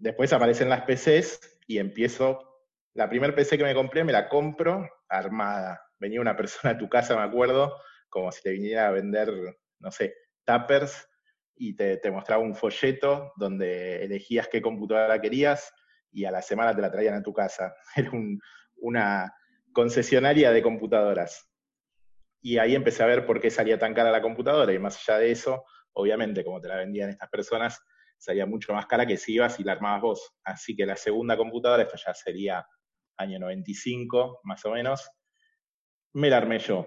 Después 0.00 0.32
aparecen 0.32 0.70
las 0.70 0.82
PCs 0.82 1.60
y 1.66 1.78
empiezo, 1.78 2.64
la 2.94 3.08
primera 3.10 3.34
PC 3.34 3.58
que 3.58 3.64
me 3.64 3.74
compré 3.74 4.02
me 4.02 4.12
la 4.12 4.30
compro 4.30 4.88
armada. 5.10 5.82
Venía 5.98 6.22
una 6.22 6.36
persona 6.36 6.72
a 6.72 6.78
tu 6.78 6.88
casa, 6.88 7.14
me 7.16 7.22
acuerdo, 7.22 7.76
como 8.08 8.32
si 8.32 8.40
te 8.40 8.50
viniera 8.50 8.88
a 8.88 8.92
vender, 8.92 9.30
no 9.78 9.90
sé, 9.90 10.14
tuppers 10.46 11.06
y 11.54 11.76
te, 11.76 12.00
mostraba 12.10 12.42
un 12.42 12.54
folleto 12.54 13.34
donde 13.36 14.02
elegías 14.02 14.48
qué 14.48 14.62
computadora 14.62 15.20
querías 15.20 15.70
y 16.10 16.24
a 16.24 16.30
la 16.30 16.40
semana 16.40 16.74
te 16.74 16.80
la 16.80 16.90
traían 16.90 17.16
a 17.16 17.22
tu 17.22 17.34
casa. 17.34 17.74
Era 17.94 18.10
una 18.76 19.34
concesionaria 19.74 20.50
de 20.50 20.62
computadoras. 20.62 21.46
Y 22.40 22.56
ahí 22.56 22.74
empecé 22.74 23.02
a 23.02 23.06
ver 23.06 23.26
por 23.26 23.38
qué 23.38 23.50
salía 23.50 23.78
tan 23.78 23.92
cara 23.92 24.10
la 24.10 24.22
computadora 24.22 24.72
y 24.72 24.78
más 24.78 24.96
allá 24.96 25.18
de 25.18 25.30
eso, 25.30 25.66
obviamente, 25.92 26.42
como 26.42 26.58
te 26.58 26.68
la 26.68 26.76
vendían 26.76 27.10
estas 27.10 27.28
personas, 27.28 27.82
salía 28.20 28.46
mucho 28.46 28.74
más 28.74 28.86
cara 28.86 29.06
que 29.06 29.16
si 29.16 29.34
ibas 29.34 29.58
y 29.58 29.64
la 29.64 29.72
armabas 29.72 30.02
vos. 30.02 30.34
Así 30.44 30.76
que 30.76 30.84
la 30.84 30.96
segunda 30.96 31.36
computadora, 31.36 31.82
esto 31.82 31.96
ya 31.96 32.14
sería 32.14 32.66
año 33.16 33.38
95 33.38 34.40
más 34.44 34.64
o 34.64 34.72
menos, 34.72 35.10
me 36.12 36.28
la 36.30 36.36
armé 36.36 36.58
yo. 36.58 36.86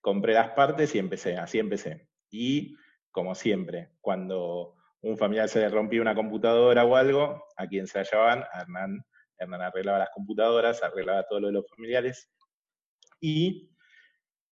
Compré 0.00 0.34
las 0.34 0.50
partes 0.50 0.94
y 0.94 0.98
empecé, 0.98 1.36
así 1.36 1.58
empecé. 1.58 2.08
Y 2.30 2.76
como 3.10 3.34
siempre, 3.34 3.92
cuando 4.00 4.74
un 5.00 5.16
familiar 5.16 5.48
se 5.48 5.60
le 5.60 5.68
rompía 5.70 6.02
una 6.02 6.14
computadora 6.14 6.84
o 6.84 6.96
algo, 6.96 7.46
¿a 7.56 7.66
quién 7.66 7.86
se 7.86 8.02
la 8.02 8.48
Hernán. 8.54 9.04
Hernán 9.38 9.62
arreglaba 9.62 9.98
las 9.98 10.10
computadoras, 10.10 10.82
arreglaba 10.82 11.24
todo 11.24 11.40
lo 11.40 11.46
de 11.48 11.54
los 11.54 11.68
familiares. 11.68 12.30
Y 13.20 13.70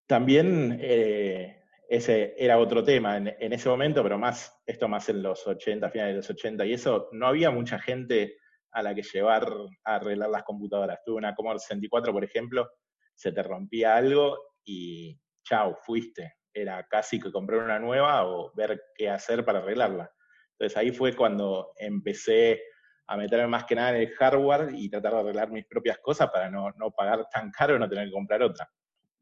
también 0.06 0.78
eh, 0.80 1.61
ese 1.94 2.34
era 2.38 2.58
otro 2.58 2.82
tema 2.82 3.16
en, 3.16 3.52
ese 3.52 3.68
momento, 3.68 4.02
pero 4.02 4.18
más, 4.18 4.62
esto 4.66 4.88
más 4.88 5.08
en 5.08 5.22
los 5.22 5.46
80, 5.46 5.90
finales 5.90 6.12
de 6.12 6.16
los 6.18 6.30
80, 6.30 6.66
y 6.66 6.72
eso, 6.74 7.08
no 7.12 7.26
había 7.26 7.50
mucha 7.50 7.78
gente 7.78 8.38
a 8.70 8.82
la 8.82 8.94
que 8.94 9.02
llevar 9.02 9.46
a 9.84 9.96
arreglar 9.96 10.30
las 10.30 10.44
computadoras. 10.44 11.00
Tuve 11.04 11.16
una 11.16 11.34
Commodore 11.34 11.60
64, 11.60 12.12
por 12.12 12.24
ejemplo, 12.24 12.70
se 13.14 13.32
te 13.32 13.42
rompía 13.42 13.96
algo 13.96 14.38
y 14.64 15.20
chao, 15.44 15.76
fuiste 15.82 16.34
era 16.54 16.86
casi 16.88 17.18
que 17.18 17.32
comprar 17.32 17.60
una 17.60 17.78
nueva 17.78 18.26
o 18.26 18.52
ver 18.54 18.82
qué 18.94 19.08
hacer 19.08 19.44
para 19.44 19.60
arreglarla. 19.60 20.10
Entonces 20.52 20.76
ahí 20.76 20.90
fue 20.92 21.14
cuando 21.14 21.72
empecé 21.76 22.62
a 23.06 23.16
meterme 23.16 23.46
más 23.48 23.64
que 23.64 23.74
nada 23.74 23.90
en 23.90 24.02
el 24.02 24.10
hardware 24.14 24.70
y 24.74 24.88
tratar 24.88 25.14
de 25.14 25.20
arreglar 25.20 25.50
mis 25.50 25.66
propias 25.66 25.98
cosas 25.98 26.30
para 26.30 26.50
no, 26.50 26.72
pagar 26.96 27.26
tan 27.30 27.50
caro 27.50 27.76
y 27.76 27.78
no 27.78 27.88
tener 27.88 28.06
que 28.06 28.12
comprar 28.12 28.42
otra. 28.42 28.68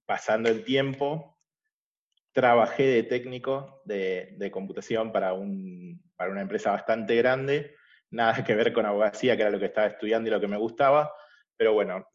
Pasando 0.04 0.48
el 0.48 0.64
tiempo, 0.64 1.39
trabajé 2.32 2.84
de 2.84 3.02
técnico 3.02 3.82
de, 3.84 4.50
computación 4.52 5.12
para, 5.12 5.32
un, 5.32 6.02
para 6.16 6.30
una 6.30 6.42
empresa 6.42 6.70
bastante 6.70 7.16
grande, 7.16 7.75
nada 8.10 8.44
que 8.44 8.54
ver 8.54 8.72
con 8.72 8.87
abogacía, 8.87 9.37
que 9.37 9.42
era 9.42 9.50
lo 9.50 9.58
que 9.58 9.66
estaba 9.66 9.88
estudiando 9.88 10.28
y 10.28 10.32
lo 10.32 10.40
que 10.40 10.49
me 10.49 10.56
gustaba, 10.56 11.12
pero 11.56 11.75
bueno, 11.75 12.06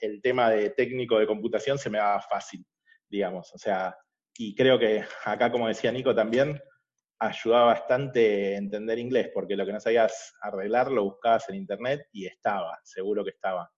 el 0.00 0.20
tema 0.20 0.50
de 0.50 0.70
técnico 0.70 1.18
de 1.18 1.26
computación 1.26 1.78
se 1.78 1.88
me 1.88 1.96
daba 1.96 2.20
fácil, 2.20 2.66
digamos. 3.08 3.50
O 3.54 3.58
sea, 3.58 3.96
y 4.36 4.54
creo 4.54 4.78
que 4.78 5.04
acá, 5.24 5.50
como 5.50 5.68
decía 5.68 5.90
Nico 5.90 6.14
también, 6.14 6.60
ayudaba 7.18 7.66
bastante 7.66 8.56
entender 8.56 8.98
inglés, 8.98 9.30
porque 9.32 9.56
lo 9.56 9.64
que 9.64 9.72
no 9.72 9.80
sabías 9.80 10.34
arreglar 10.42 10.90
lo 10.90 11.04
buscabas 11.04 11.48
en 11.48 11.54
internet 11.54 12.08
y 12.12 12.26
estaba, 12.26 12.78
seguro 12.82 13.24
que 13.24 13.30
estaba. 13.30 13.70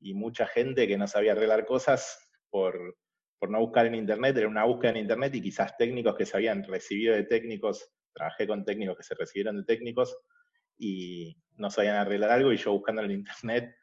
Y 0.00 0.14
mucha 0.14 0.46
gente 0.46 0.88
que 0.88 0.96
no 0.96 1.06
sabía 1.06 1.32
arreglar 1.32 1.66
cosas 1.66 2.30
por, 2.48 2.96
por 3.40 3.50
no 3.50 3.58
buscar 3.58 3.86
en 3.86 3.96
internet, 3.96 4.36
era 4.36 4.46
una 4.46 4.64
búsqueda 4.64 4.92
en 4.92 4.98
internet 4.98 5.34
y 5.34 5.42
quizás 5.42 5.76
técnicos 5.76 6.14
que 6.14 6.26
se 6.26 6.36
habían 6.36 6.62
recibido 6.62 7.16
de 7.16 7.24
técnicos, 7.24 7.90
trabajé 8.12 8.46
con 8.46 8.64
técnicos 8.64 8.96
que 8.96 9.02
se 9.02 9.16
recibieron 9.16 9.56
de 9.56 9.64
técnicos 9.64 10.16
y 10.78 11.36
no 11.56 11.70
sabían 11.70 11.96
arreglar 11.96 12.30
algo 12.30 12.52
y 12.52 12.56
yo 12.56 12.70
buscando 12.70 13.02
en 13.02 13.10
internet 13.10 13.74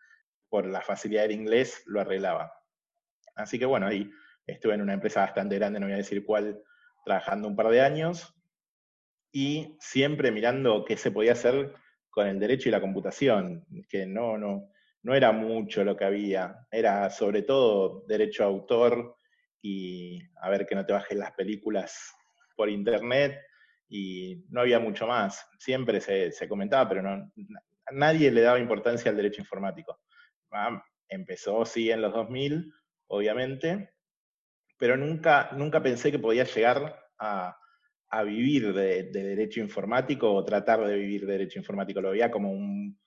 por 0.47 0.65
la 0.65 0.81
facilidad 0.81 1.23
del 1.23 1.33
inglés 1.33 1.83
lo 1.87 1.99
arreglaba. 1.99 2.53
Así 3.35 3.59
que 3.59 3.65
bueno, 3.65 3.87
ahí 3.87 4.09
Estuve 4.47 4.75
en 4.75 4.81
una 4.81 4.93
empresa 4.93 5.19
bastante 5.21 5.55
grande, 5.57 5.79
no 5.79 5.87
voy 5.87 5.93
a 5.93 5.97
decir 5.97 6.25
cuál, 6.25 6.63
trabajando 7.03 7.49
un 7.49 7.55
par 7.57 7.67
de 7.67 7.81
años 7.81 8.33
y 9.29 9.75
siempre 9.81 10.31
mirando 10.31 10.85
qué 10.85 10.95
se 10.95 11.11
podía 11.11 11.33
hacer 11.33 11.73
con 12.09 12.27
el 12.27 12.39
derecho 12.39 12.69
y 12.69 12.71
la 12.71 12.79
computación, 12.79 13.65
que 13.89 14.05
no, 14.05 14.37
no, 14.37 14.71
no 15.03 15.15
era 15.15 15.33
mucho 15.33 15.83
lo 15.83 15.97
que 15.97 16.05
había, 16.05 16.65
era 16.71 17.09
sobre 17.09 17.41
todo 17.41 18.05
derecho 18.07 18.43
a 18.43 18.47
autor 18.47 19.17
y 19.67 20.21
a 20.41 20.49
ver 20.49 20.65
que 20.65 20.75
no 20.75 20.85
te 20.85 20.93
bajen 20.93 21.19
las 21.19 21.33
películas 21.33 22.15
por 22.55 22.69
internet 22.69 23.37
y 23.89 24.45
no 24.49 24.61
había 24.61 24.79
mucho 24.79 25.07
más. 25.07 25.45
Siempre 25.59 25.99
se, 25.99 26.31
se 26.31 26.47
comentaba, 26.47 26.87
pero 26.87 27.01
no, 27.01 27.31
nadie 27.91 28.31
le 28.31 28.41
daba 28.41 28.59
importancia 28.59 29.11
al 29.11 29.17
derecho 29.17 29.41
informático. 29.41 29.99
Ah, 30.51 30.81
empezó, 31.09 31.65
sí, 31.65 31.91
en 31.91 32.01
los 32.01 32.13
2000, 32.13 32.71
obviamente, 33.07 33.93
pero 34.77 34.95
nunca, 34.95 35.49
nunca 35.51 35.83
pensé 35.83 36.11
que 36.11 36.19
podía 36.19 36.45
llegar 36.45 36.97
a, 37.19 37.57
vivir 38.23 38.73
de, 38.73 39.03
derecho 39.11 39.59
informático 39.59 40.33
o 40.33 40.45
tratar 40.45 40.85
de 40.85 40.95
vivir 40.95 41.25
de 41.25 41.33
derecho 41.33 41.59
informático. 41.59 41.99
Lo 41.99 42.11
veía 42.11 42.31
como 42.31 42.51
un, 42.51 42.97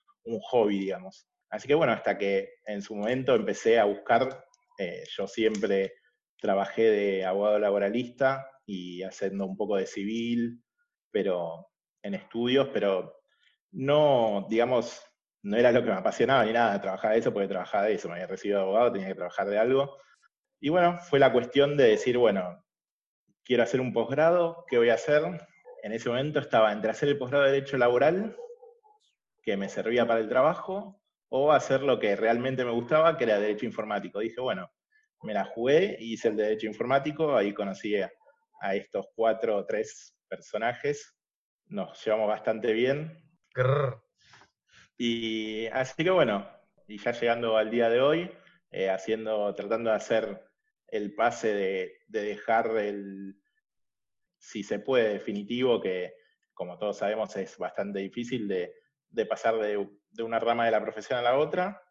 hobby, 0.43 0.79
digamos. 0.79 1.27
Así 1.49 1.67
que 1.67 1.73
bueno, 1.73 1.91
hasta 1.91 2.17
que 2.19 2.53
en 2.65 2.83
su 2.83 2.95
momento 2.95 3.33
empecé 3.33 3.79
a 3.79 3.85
buscar, 3.85 4.45
eh, 4.77 5.03
yo 5.17 5.27
siempre 5.27 5.93
trabajé 6.41 6.89
de 6.89 7.25
abogado 7.25 7.59
laboralista 7.59 8.49
y 8.65 9.03
haciendo 9.03 9.45
un 9.45 9.55
poco 9.55 9.77
de 9.77 9.85
civil, 9.85 10.61
pero 11.11 11.69
en 12.01 12.15
estudios, 12.15 12.69
pero 12.73 13.21
no, 13.71 14.47
digamos, 14.49 15.01
no 15.43 15.55
era 15.55 15.71
lo 15.71 15.83
que 15.83 15.89
me 15.89 15.95
apasionaba 15.95 16.43
ni 16.43 16.51
nada, 16.51 16.81
trabajar 16.81 17.13
de 17.13 17.19
eso 17.19 17.31
porque 17.31 17.47
trabajaba 17.47 17.85
de 17.85 17.93
eso, 17.93 18.07
me 18.07 18.15
había 18.15 18.27
recibido 18.27 18.61
abogado, 18.61 18.91
tenía 18.91 19.07
que 19.07 19.15
trabajar 19.15 19.47
de 19.47 19.59
algo, 19.59 19.97
y 20.59 20.69
bueno, 20.69 20.99
fue 20.99 21.19
la 21.19 21.31
cuestión 21.31 21.77
de 21.77 21.89
decir, 21.89 22.17
bueno, 22.17 22.63
quiero 23.43 23.63
hacer 23.63 23.79
un 23.79 23.93
posgrado, 23.93 24.65
¿qué 24.67 24.77
voy 24.77 24.89
a 24.89 24.95
hacer? 24.95 25.23
En 25.83 25.91
ese 25.91 26.09
momento 26.09 26.39
estaba 26.39 26.71
entre 26.71 26.91
hacer 26.91 27.09
el 27.09 27.17
posgrado 27.17 27.45
de 27.45 27.51
Derecho 27.51 27.77
Laboral, 27.77 28.35
que 29.43 29.57
me 29.57 29.69
servía 29.69 30.07
para 30.07 30.19
el 30.19 30.29
trabajo, 30.29 31.01
o 31.29 31.51
hacer 31.51 31.81
lo 31.81 31.99
que 31.99 32.15
realmente 32.15 32.65
me 32.65 32.71
gustaba, 32.71 33.17
que 33.17 33.23
era 33.23 33.39
Derecho 33.39 33.65
Informático. 33.65 34.19
Dije, 34.19 34.41
bueno, 34.41 34.71
me 35.23 35.33
la 35.33 35.45
jugué 35.45 35.97
y 35.99 36.13
hice 36.13 36.29
el 36.29 36.37
Derecho 36.37 36.67
Informático, 36.67 37.35
ahí 37.35 37.53
conocí 37.53 37.95
a, 37.95 38.11
estos 38.73 39.07
cuatro 39.15 39.57
o 39.57 39.65
tres 39.65 40.15
personajes, 40.27 41.17
nos 41.65 42.03
llevamos 42.05 42.27
bastante 42.27 42.73
bien. 42.73 43.17
Y 44.97 45.65
así 45.67 46.03
que 46.03 46.11
bueno, 46.11 46.47
y 46.87 46.99
ya 46.99 47.11
llegando 47.11 47.57
al 47.57 47.71
día 47.71 47.89
de 47.89 48.01
hoy, 48.01 48.31
eh, 48.69 48.89
haciendo, 48.89 49.53
tratando 49.55 49.89
de 49.89 49.95
hacer 49.95 50.45
el 50.87 51.15
pase 51.15 51.53
de, 51.53 51.99
dejar 52.07 52.77
el, 52.77 53.41
si 54.37 54.63
se 54.63 54.79
puede, 54.79 55.13
definitivo, 55.13 55.81
que 55.81 56.13
como 56.53 56.77
todos 56.77 56.97
sabemos 56.97 57.35
es 57.37 57.57
bastante 57.57 57.99
difícil 57.99 58.47
de, 58.47 59.25
pasar 59.25 59.57
de, 59.57 59.77
una 60.21 60.39
rama 60.39 60.65
de 60.65 60.71
la 60.71 60.81
profesión 60.81 61.17
a 61.17 61.23
la 61.23 61.37
otra 61.37 61.81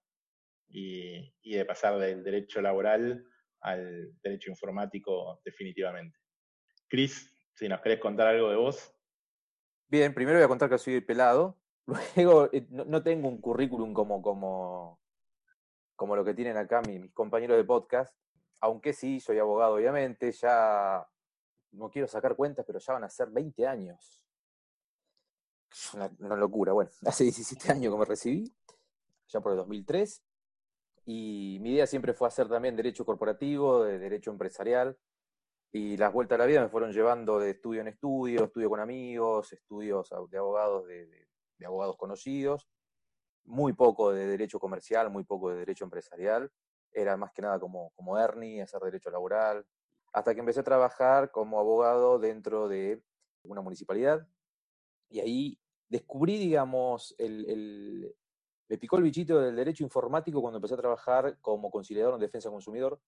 y, 0.70 1.32
de 1.42 1.64
pasar 1.64 1.98
del 1.98 2.22
derecho 2.22 2.60
laboral 2.60 3.24
al 3.60 4.12
derecho 4.22 4.50
informático 4.50 5.40
definitivamente. 5.44 6.18
Cris, 6.88 7.32
si 7.54 7.68
nos 7.68 7.80
querés 7.80 8.00
contar 8.00 8.28
algo 8.28 8.48
de 8.48 8.56
vos. 8.56 8.94
Bien, 9.88 10.14
primero 10.14 10.38
voy 10.38 10.44
a 10.44 10.48
contar 10.48 10.70
que 10.70 10.78
soy 10.78 11.00
pelado. 11.00 11.58
Luego, 12.16 12.48
eh, 12.52 12.66
no, 12.70 13.02
tengo 13.02 13.28
un 13.28 13.40
currículum 13.40 13.92
como, 13.92 14.22
como, 14.22 15.00
como 15.96 16.16
lo 16.16 16.24
que 16.24 16.34
tienen 16.34 16.56
acá 16.56 16.80
mis 16.82 17.12
compañeros 17.12 17.56
de 17.56 17.64
podcast 17.64 18.14
aunque 18.60 18.92
sí, 18.92 19.20
soy 19.20 19.38
abogado, 19.38 19.74
obviamente, 19.74 20.32
ya 20.32 21.06
no 21.72 21.90
quiero 21.90 22.06
sacar 22.06 22.36
cuentas, 22.36 22.64
pero 22.66 22.78
ya 22.78 22.92
van 22.92 23.04
a 23.04 23.10
ser 23.10 23.30
20 23.30 23.66
años. 23.66 24.22
Una, 25.94 26.10
una 26.18 26.36
locura, 26.36 26.72
bueno, 26.72 26.90
hace 27.06 27.24
17 27.24 27.72
años 27.72 27.92
que 27.92 27.98
me 27.98 28.04
recibí, 28.04 28.54
ya 29.28 29.40
por 29.40 29.52
el 29.52 29.58
2003, 29.58 30.22
y 31.04 31.58
mi 31.60 31.72
idea 31.72 31.86
siempre 31.86 32.14
fue 32.14 32.28
hacer 32.28 32.48
también 32.48 32.76
derecho 32.76 33.04
corporativo, 33.04 33.84
de 33.84 33.98
derecho 33.98 34.30
empresarial, 34.30 34.96
y 35.72 35.96
las 35.96 36.12
vueltas 36.12 36.36
a 36.36 36.40
la 36.40 36.46
vida 36.46 36.62
me 36.62 36.68
fueron 36.68 36.92
llevando 36.92 37.38
de 37.38 37.50
estudio 37.50 37.80
en 37.80 37.88
estudio, 37.88 38.44
estudio 38.44 38.70
con 38.70 38.80
amigos, 38.80 39.52
estudios 39.52 40.10
de 40.30 40.38
abogados 40.38 40.86
de 40.86 41.66
abogados 41.66 41.96
conocidos, 41.96 42.68
muy 43.44 43.72
poco 43.72 44.12
de 44.12 44.26
derecho 44.26 44.58
comercial, 44.58 45.10
muy 45.10 45.24
poco 45.24 45.50
de 45.50 45.58
derecho 45.58 45.84
empresarial, 45.84 46.50
era 46.92 47.16
más 47.16 47.32
que 47.32 47.42
nada 47.42 47.58
como, 47.58 47.90
como 47.90 48.18
Ernie, 48.18 48.62
hacer 48.62 48.80
derecho 48.80 49.10
laboral, 49.10 49.64
hasta 50.12 50.34
que 50.34 50.40
empecé 50.40 50.60
a 50.60 50.64
trabajar 50.64 51.30
como 51.30 51.60
abogado 51.60 52.18
dentro 52.18 52.68
de 52.68 53.02
una 53.42 53.60
municipalidad 53.60 54.26
y 55.08 55.20
ahí 55.20 55.60
descubrí, 55.88 56.38
digamos, 56.38 57.14
el, 57.18 58.14
me 58.70 58.78
picó 58.78 58.96
el 58.96 59.02
bichito 59.02 59.40
del 59.40 59.56
derecho 59.56 59.82
informático 59.82 60.40
cuando 60.40 60.58
empecé 60.58 60.74
a 60.74 60.78
trabajar 60.78 61.36
como 61.40 61.72
conciliador 61.72 62.14
en 62.14 62.20
defensa 62.20 62.50
consumidor, 62.50 63.00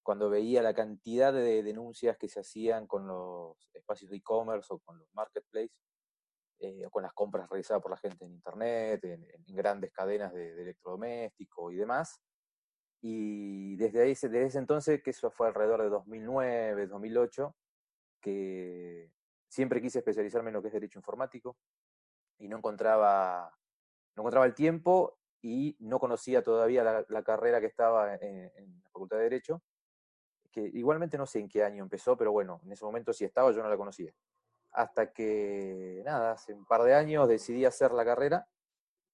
cuando 0.00 0.30
veía 0.30 0.62
la 0.62 0.74
cantidad 0.74 1.32
de 1.32 1.64
denuncias 1.64 2.16
que 2.16 2.28
se 2.28 2.38
hacían 2.38 2.86
con 2.86 3.08
los 3.08 3.56
espacios 3.74 4.12
de 4.12 4.18
e-commerce 4.18 4.72
o 4.72 4.78
con 4.78 5.00
los 5.00 5.08
marketplaces, 5.12 5.76
eh, 6.60 6.86
o 6.86 6.90
con 6.90 7.02
las 7.02 7.12
compras 7.14 7.50
realizadas 7.50 7.82
por 7.82 7.90
la 7.90 7.96
gente 7.96 8.24
en 8.24 8.34
Internet, 8.34 9.04
en, 9.04 9.26
grandes 9.48 9.92
cadenas 9.92 10.32
de, 10.32 10.54
de 10.54 10.62
electrodoméstico 10.62 11.72
y 11.72 11.76
demás. 11.76 12.20
Y 13.00 13.74
desde 13.74 14.02
ahí, 14.02 14.10
desde 14.10 14.44
ese 14.44 14.58
entonces, 14.58 15.02
que 15.02 15.10
eso 15.10 15.32
fue 15.32 15.48
alrededor 15.48 15.82
de 15.82 15.88
2009, 15.88 16.86
2008, 16.86 17.56
que 18.20 19.10
siempre 19.48 19.82
quise 19.82 19.98
especializarme 19.98 20.50
en 20.50 20.54
lo 20.54 20.62
que 20.62 20.68
es 20.68 20.74
derecho 20.74 21.00
informático 21.00 21.56
y 22.38 22.46
no 22.46 22.58
encontraba, 22.58 23.52
no 24.16 24.22
encontraba 24.22 24.46
el 24.46 24.54
tiempo 24.54 25.18
y 25.40 25.76
no 25.80 25.98
conocía 25.98 26.42
todavía 26.42 27.04
la, 27.08 27.22
carrera 27.22 27.60
que 27.60 27.66
estaba 27.66 28.14
en, 28.14 28.50
la 28.82 28.90
Facultad 28.90 29.16
de 29.16 29.24
Derecho, 29.24 29.62
que 30.50 30.60
igualmente 30.74 31.18
no 31.18 31.26
sé 31.26 31.40
en 31.40 31.48
qué 31.48 31.64
año 31.64 31.82
empezó, 31.82 32.16
pero 32.16 32.30
bueno, 32.32 32.60
en 32.64 32.72
ese 32.72 32.84
momento 32.84 33.12
sí 33.12 33.24
estaba, 33.24 33.50
yo 33.52 33.62
no 33.62 33.68
la 33.68 33.76
conocía. 33.76 34.12
Hasta 34.72 35.12
que, 35.12 36.02
nada, 36.04 36.32
hace 36.32 36.54
un 36.54 36.64
par 36.64 36.82
de 36.82 36.94
años 36.94 37.28
decidí 37.28 37.64
hacer 37.64 37.92
la 37.92 38.04
carrera 38.04 38.46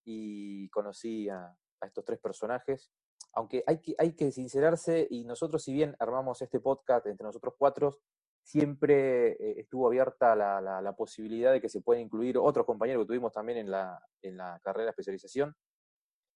y 0.04 0.68
conocí 0.70 1.28
a, 1.28 1.56
a 1.80 1.86
estos 1.86 2.04
tres 2.04 2.18
personajes 2.18 2.90
aunque 3.32 3.62
hay 3.66 3.78
que, 3.80 3.94
hay 3.98 4.12
que 4.12 4.32
sincerarse 4.32 5.06
y 5.10 5.24
nosotros 5.24 5.62
si 5.62 5.72
bien 5.72 5.96
armamos 5.98 6.42
este 6.42 6.60
podcast 6.60 7.06
entre 7.06 7.24
nosotros 7.24 7.54
cuatro, 7.56 8.00
siempre 8.48 9.32
eh, 9.32 9.60
estuvo 9.60 9.86
abierta 9.86 10.34
la, 10.34 10.60
la, 10.62 10.96
posibilidad 10.96 11.52
de 11.52 11.60
que 11.60 11.68
se 11.68 11.82
puedan 11.82 12.02
incluir 12.02 12.38
otros 12.38 12.64
compañeros 12.64 13.02
que 13.02 13.08
tuvimos 13.08 13.30
también 13.30 13.58
en 13.58 13.70
la, 13.70 14.02
en 14.22 14.38
la 14.38 14.58
carrera 14.62 14.84
de 14.84 14.90
especialización. 14.90 15.54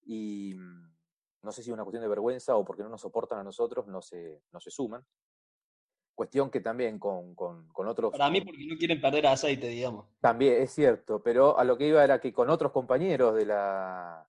Y 0.05 0.55
mm, 0.55 0.93
no 1.43 1.53
sé 1.53 1.63
si 1.63 1.71
es 1.71 1.75
una 1.75 1.85
cuestión 1.85 2.03
de 2.03 2.11
vergüenza 2.11 2.55
o 2.57 2.67
porque 2.67 2.83
no 2.83 2.91
nos 2.91 3.01
soportan 3.01 3.39
a 3.39 3.43
nosotros, 3.43 3.87
no 3.87 4.03
se, 4.03 4.43
no 4.53 4.61
se 4.61 4.71
suman. 4.71 5.03
Cuestión 6.15 6.51
que 6.51 6.61
también 6.61 6.99
con, 6.99 7.35
con, 7.35 7.67
con 7.69 7.89
otros... 7.89 8.13
Para 8.13 8.29
mí 8.29 8.43
porque 8.43 8.67
no 8.67 8.77
quieren 8.77 9.01
perder 9.01 9.29
aceite, 9.29 9.69
digamos. 9.69 10.05
También, 10.21 10.61
es 10.61 10.71
cierto, 10.71 11.23
pero 11.23 11.59
a 11.59 11.65
lo 11.65 11.79
que 11.79 11.89
iba 11.89 12.05
era 12.05 12.21
que 12.21 12.31
con 12.31 12.51
otros 12.51 12.73
compañeros 12.73 13.35
de 13.35 13.47
la, 13.47 14.29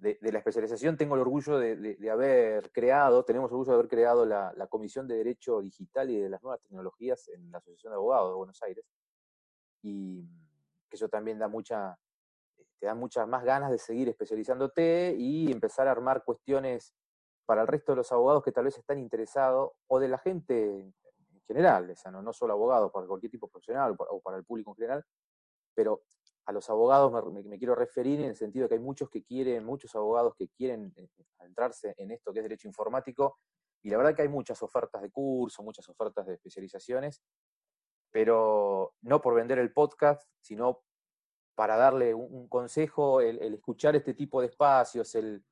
de, 0.00 0.18
la 0.32 0.38
especialización 0.38 0.96
tengo 0.96 1.14
el 1.14 1.20
orgullo 1.20 1.58
de, 1.58 2.10
haber 2.10 2.72
creado, 2.72 3.24
tenemos 3.24 3.50
orgullo 3.50 3.72
de 3.72 3.74
haber 3.74 3.88
creado 3.88 4.24
la, 4.24 4.66
Comisión 4.68 5.06
de 5.06 5.16
Derecho 5.16 5.60
Digital 5.60 6.10
y 6.10 6.18
de 6.18 6.28
las 6.28 6.42
Nuevas 6.42 6.60
Tecnologías 6.62 7.28
en 7.28 7.50
la 7.50 7.58
Asociación 7.58 7.92
de 7.92 7.96
Abogados 7.96 8.30
de 8.30 8.36
Buenos 8.36 8.62
Aires. 8.62 8.84
Y 9.82 10.26
que 10.88 10.96
eso 10.96 11.08
también 11.08 11.38
da 11.38 11.48
mucha, 11.48 11.98
te 12.78 12.86
da 12.86 12.94
muchas 12.94 13.28
más 13.28 13.44
ganas 13.44 13.70
de 13.70 13.78
seguir 13.78 14.08
especializándote 14.08 15.14
y 15.18 15.52
empezar 15.52 15.86
a 15.86 15.92
armar 15.92 16.24
cuestiones 16.24 16.94
para 17.44 17.62
el 17.62 17.68
resto 17.68 17.92
de 17.92 17.96
los 17.96 18.12
abogados 18.12 18.42
que 18.42 18.52
tal 18.52 18.64
vez 18.64 18.78
están 18.78 18.98
interesados, 18.98 19.72
o 19.88 19.98
de 19.98 20.08
la 20.08 20.18
gente 20.18 20.80
en 20.80 20.94
general, 21.46 21.92
no, 22.12 22.22
no 22.22 22.32
solo 22.32 22.52
abogados, 22.52 22.90
para 22.92 23.06
cualquier 23.06 23.32
tipo 23.32 23.48
profesional 23.48 23.96
o 23.98 24.20
para 24.20 24.36
el 24.36 24.44
público 24.44 24.70
en 24.70 24.76
general, 24.76 25.04
pero 25.74 26.02
a 26.50 26.52
los 26.52 26.68
abogados 26.68 27.32
me, 27.32 27.58
quiero 27.58 27.76
referir 27.76 28.20
en 28.20 28.30
el 28.30 28.36
sentido 28.36 28.64
de 28.64 28.70
que 28.70 28.74
hay 28.74 28.80
muchos 28.80 29.08
que 29.08 29.22
quieren, 29.22 29.64
muchos 29.64 29.94
abogados 29.94 30.34
que 30.36 30.48
quieren 30.48 30.92
eh, 30.96 31.08
entrarse 31.38 31.94
en 31.96 32.10
esto 32.10 32.32
que 32.32 32.40
es 32.40 32.42
derecho 32.42 32.66
informático, 32.66 33.38
y 33.82 33.88
la 33.88 33.96
verdad 33.96 34.16
que 34.16 34.22
hay 34.22 34.28
muchas 34.28 34.60
ofertas 34.60 35.00
de 35.00 35.10
curso, 35.10 35.62
muchas 35.62 35.88
ofertas 35.88 36.26
de 36.26 36.34
especializaciones, 36.34 37.22
pero 38.10 38.94
no 39.02 39.20
por 39.22 39.34
vender 39.34 39.60
el 39.60 39.72
podcast, 39.72 40.28
sino 40.40 40.82
para 41.54 41.76
darle 41.76 42.12
un, 42.14 42.48
consejo, 42.48 43.20
el, 43.20 43.40
escuchar 43.54 43.94
este 43.94 44.14
tipo 44.14 44.40
de 44.40 44.48
espacios, 44.48 45.14
el, 45.14 45.44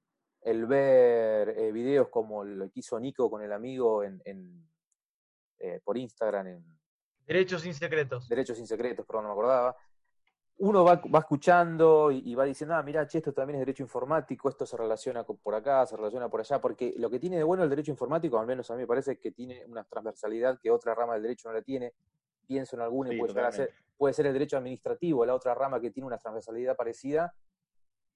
ver 0.66 1.50
eh, 1.50 1.70
videos 1.70 2.08
como 2.08 2.42
lo 2.42 2.64
que 2.70 2.80
hizo 2.80 2.98
Nico 2.98 3.30
con 3.30 3.42
el 3.42 3.52
amigo 3.52 4.02
en, 4.02 4.68
eh, 5.58 5.80
por 5.84 5.96
Instagram. 5.96 6.46
En, 6.48 6.78
Derechos 7.24 7.62
sin 7.62 7.74
secretos. 7.74 8.28
Derechos 8.28 8.56
sin 8.56 8.66
secretos, 8.66 9.06
perdón, 9.06 9.24
no 9.24 9.28
me 9.28 9.32
acordaba 9.34 9.76
uno 10.58 10.84
va, 10.84 11.00
escuchando 11.18 12.10
y, 12.10 12.34
va 12.34 12.44
diciendo, 12.44 12.74
ah, 12.74 12.82
mira, 12.82 13.06
che, 13.06 13.18
esto 13.18 13.32
también 13.32 13.56
es 13.56 13.60
derecho 13.60 13.84
informático, 13.84 14.48
esto 14.48 14.66
se 14.66 14.76
relaciona 14.76 15.24
por 15.24 15.54
acá, 15.54 15.86
se 15.86 15.96
relaciona 15.96 16.28
por 16.28 16.40
allá, 16.40 16.60
porque 16.60 16.94
lo 16.96 17.08
que 17.08 17.20
tiene 17.20 17.36
de 17.36 17.44
bueno 17.44 17.62
el 17.62 17.70
derecho 17.70 17.92
informático, 17.92 18.38
al 18.38 18.46
menos 18.46 18.68
a 18.70 18.74
mí 18.74 18.80
me 18.80 18.86
parece 18.86 19.18
que 19.18 19.30
tiene 19.30 19.64
una 19.66 19.84
transversalidad 19.84 20.58
que 20.58 20.70
otra 20.70 20.94
rama 20.94 21.14
del 21.14 21.22
derecho 21.22 21.48
no 21.48 21.54
la 21.54 21.62
tiene. 21.62 21.94
Pienso 22.46 22.76
en 22.76 22.82
alguna 22.82 23.12
y 23.14 23.18
puede, 23.18 23.52
ser, 23.52 23.72
puede 23.96 24.14
ser 24.14 24.26
el 24.26 24.32
derecho 24.32 24.56
administrativo, 24.56 25.24
la 25.24 25.34
otra 25.34 25.54
rama 25.54 25.80
que 25.80 25.90
tiene 25.90 26.06
una 26.06 26.18
transversalidad 26.18 26.74
parecida, 26.76 27.34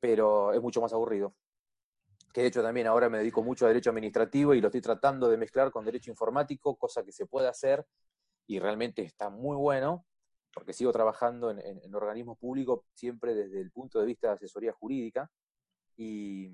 pero 0.00 0.52
es 0.52 0.60
mucho 0.60 0.80
más 0.80 0.92
aburrido. 0.92 1.34
Que 2.32 2.40
de 2.40 2.46
hecho 2.48 2.62
también 2.62 2.86
ahora 2.86 3.08
me 3.08 3.18
dedico 3.18 3.42
mucho 3.42 3.66
a 3.66 3.68
derecho 3.68 3.90
administrativo 3.90 4.54
y 4.54 4.60
lo 4.60 4.68
estoy 4.68 4.80
tratando 4.80 5.28
de 5.28 5.36
mezclar 5.36 5.70
con 5.70 5.84
derecho 5.84 6.10
informático, 6.10 6.76
cosa 6.76 7.04
que 7.04 7.12
se 7.12 7.26
puede 7.26 7.46
hacer 7.46 7.86
y 8.46 8.58
realmente 8.58 9.02
está 9.02 9.30
muy 9.30 9.56
bueno 9.56 10.06
porque 10.52 10.72
sigo 10.72 10.92
trabajando 10.92 11.50
en, 11.50 11.94
organismos 11.94 12.38
públicos 12.38 12.84
siempre 12.94 13.34
desde 13.34 13.60
el 13.60 13.70
punto 13.70 14.00
de 14.00 14.06
vista 14.06 14.28
de 14.28 14.34
asesoría 14.34 14.72
jurídica 14.72 15.30
y, 15.96 16.52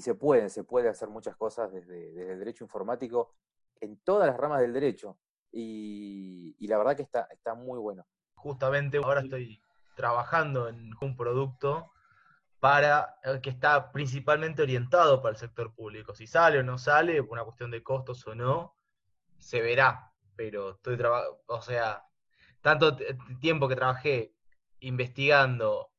se 0.00 0.14
puede, 0.14 0.50
se 0.50 0.62
puede 0.62 0.88
hacer 0.90 1.08
muchas 1.08 1.36
cosas 1.36 1.72
desde, 1.72 2.32
el 2.32 2.38
derecho 2.38 2.64
informático 2.64 3.34
en 3.80 3.96
todas 3.98 4.28
las 4.28 4.36
ramas 4.36 4.60
del 4.60 4.72
derecho 4.72 5.18
y, 5.50 6.54
la 6.66 6.78
verdad 6.78 6.96
que 6.96 7.02
está, 7.02 7.28
está 7.30 7.54
muy 7.54 7.78
bueno. 7.78 8.06
Justamente 8.34 8.98
ahora 8.98 9.20
estoy 9.20 9.60
trabajando 9.96 10.68
en 10.68 10.92
un 11.00 11.16
producto 11.16 11.90
para 12.60 13.18
eh, 13.22 13.40
que 13.42 13.50
está 13.50 13.90
principalmente 13.92 14.62
orientado 14.62 15.22
para 15.22 15.32
el 15.32 15.38
sector 15.38 15.74
público. 15.74 16.14
Si 16.14 16.26
sale 16.26 16.58
o 16.58 16.62
no 16.62 16.78
sale, 16.78 17.20
una 17.20 17.44
cuestión 17.44 17.70
de 17.70 17.82
costos 17.82 18.26
o 18.26 18.34
no, 18.34 18.76
se 19.38 19.62
verá. 19.62 20.12
Pero 20.34 20.72
estoy 20.72 20.98
trabajando, 20.98 21.40
o 21.46 21.62
sea, 21.62 22.05
tanto 22.66 22.96
tiempo 23.38 23.68
que 23.68 23.76
trabajé 23.76 24.34
investigando 24.80 25.92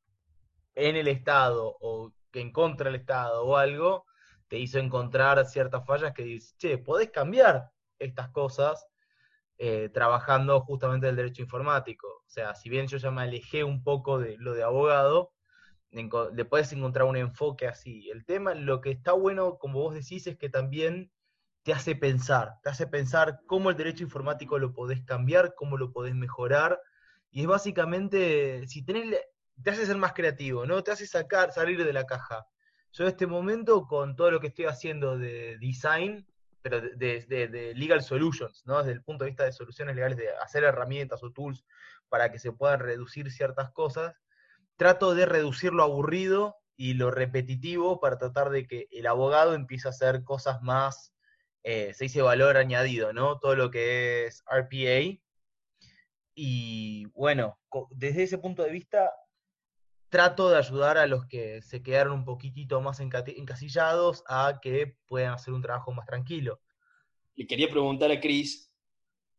en 0.74 0.96
el 0.96 1.08
Estado 1.08 1.78
o 1.80 2.12
en 2.34 2.52
contra 2.52 2.90
del 2.90 3.00
Estado 3.00 3.42
o 3.42 3.56
algo, 3.56 4.04
te 4.48 4.58
hizo 4.58 4.78
encontrar 4.78 5.46
ciertas 5.46 5.86
fallas 5.86 6.12
que 6.12 6.24
dices, 6.24 6.54
che, 6.58 6.76
podés 6.76 7.10
cambiar 7.10 7.70
estas 7.98 8.28
cosas 8.28 8.86
eh, 9.56 9.88
trabajando 9.94 10.60
justamente 10.60 11.08
el 11.08 11.16
derecho 11.16 11.40
informático. 11.40 12.06
O 12.06 12.28
sea, 12.28 12.54
si 12.54 12.68
bien 12.68 12.86
yo 12.86 12.98
ya 12.98 13.10
me 13.10 13.22
alejé 13.22 13.64
un 13.64 13.82
poco 13.82 14.18
de 14.18 14.36
lo 14.36 14.52
de 14.52 14.62
abogado, 14.62 15.32
le 15.90 16.44
puedes 16.44 16.70
encontrar 16.74 17.06
un 17.06 17.16
enfoque 17.16 17.66
así. 17.66 18.10
El 18.10 18.26
tema, 18.26 18.52
lo 18.54 18.82
que 18.82 18.90
está 18.90 19.12
bueno, 19.12 19.56
como 19.56 19.80
vos 19.80 19.94
decís, 19.94 20.26
es 20.26 20.36
que 20.36 20.50
también 20.50 21.10
te 21.62 21.72
hace 21.72 21.96
pensar, 21.96 22.54
te 22.62 22.70
hace 22.70 22.86
pensar 22.86 23.40
cómo 23.46 23.70
el 23.70 23.76
derecho 23.76 24.02
informático 24.02 24.58
lo 24.58 24.72
podés 24.72 25.02
cambiar, 25.04 25.54
cómo 25.54 25.76
lo 25.76 25.92
podés 25.92 26.14
mejorar, 26.14 26.80
y 27.30 27.42
es 27.42 27.46
básicamente, 27.46 28.66
si 28.66 28.84
tenés, 28.84 29.20
te 29.62 29.70
hace 29.70 29.86
ser 29.86 29.96
más 29.96 30.12
creativo, 30.12 30.66
¿no? 30.66 30.82
Te 30.82 30.92
hace 30.92 31.06
sacar, 31.06 31.52
salir 31.52 31.84
de 31.84 31.92
la 31.92 32.06
caja. 32.06 32.46
Yo 32.92 33.04
en 33.04 33.10
este 33.10 33.26
momento, 33.26 33.86
con 33.86 34.16
todo 34.16 34.30
lo 34.30 34.40
que 34.40 34.48
estoy 34.48 34.64
haciendo 34.64 35.18
de 35.18 35.58
design, 35.58 36.26
pero 36.62 36.80
de, 36.80 37.72
legal 37.76 38.02
solutions, 38.02 38.62
¿no? 38.66 38.78
Desde 38.78 38.92
el 38.92 39.02
punto 39.02 39.24
de 39.24 39.30
vista 39.30 39.44
de 39.44 39.52
soluciones 39.52 39.94
legales, 39.94 40.16
de 40.16 40.30
hacer 40.36 40.64
herramientas 40.64 41.22
o 41.22 41.32
tools 41.32 41.64
para 42.08 42.32
que 42.32 42.38
se 42.38 42.52
puedan 42.52 42.80
reducir 42.80 43.30
ciertas 43.30 43.70
cosas, 43.72 44.16
trato 44.76 45.14
de 45.14 45.26
reducir 45.26 45.72
lo 45.72 45.82
aburrido 45.82 46.56
y 46.76 46.94
lo 46.94 47.10
repetitivo 47.10 48.00
para 48.00 48.18
tratar 48.18 48.50
de 48.50 48.66
que 48.66 48.88
el 48.90 49.06
abogado 49.06 49.54
empiece 49.54 49.88
a 49.88 49.90
hacer 49.90 50.24
cosas 50.24 50.62
más 50.62 51.12
eh, 51.70 51.92
se 51.92 52.04
dice 52.04 52.22
valor 52.22 52.56
añadido, 52.56 53.12
¿no? 53.12 53.38
Todo 53.40 53.54
lo 53.54 53.70
que 53.70 54.24
es 54.24 54.42
RPA. 54.50 55.20
Y 56.34 57.04
bueno, 57.12 57.58
desde 57.90 58.22
ese 58.22 58.38
punto 58.38 58.62
de 58.62 58.70
vista, 58.70 59.12
trato 60.08 60.48
de 60.48 60.56
ayudar 60.56 60.96
a 60.96 61.06
los 61.06 61.26
que 61.26 61.60
se 61.60 61.82
quedaron 61.82 62.14
un 62.14 62.24
poquitito 62.24 62.80
más 62.80 63.00
encasillados 63.00 64.24
a 64.28 64.60
que 64.62 64.96
puedan 65.06 65.34
hacer 65.34 65.52
un 65.52 65.60
trabajo 65.60 65.92
más 65.92 66.06
tranquilo. 66.06 66.58
Le 67.34 67.46
quería 67.46 67.68
preguntar 67.68 68.10
a 68.12 68.18
Chris, 68.18 68.72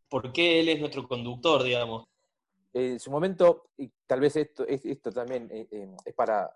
¿por 0.07 0.31
qué 0.31 0.59
él 0.59 0.69
es 0.69 0.79
nuestro 0.79 1.07
conductor, 1.07 1.63
digamos? 1.63 2.05
En 2.73 2.99
su 2.99 3.09
momento, 3.09 3.71
y 3.75 3.91
tal 4.05 4.19
vez 4.19 4.35
esto, 4.35 4.67
esto 4.67 5.11
también 5.11 5.49
eh, 5.51 5.67
eh, 5.71 5.95
es 6.05 6.13
para, 6.13 6.55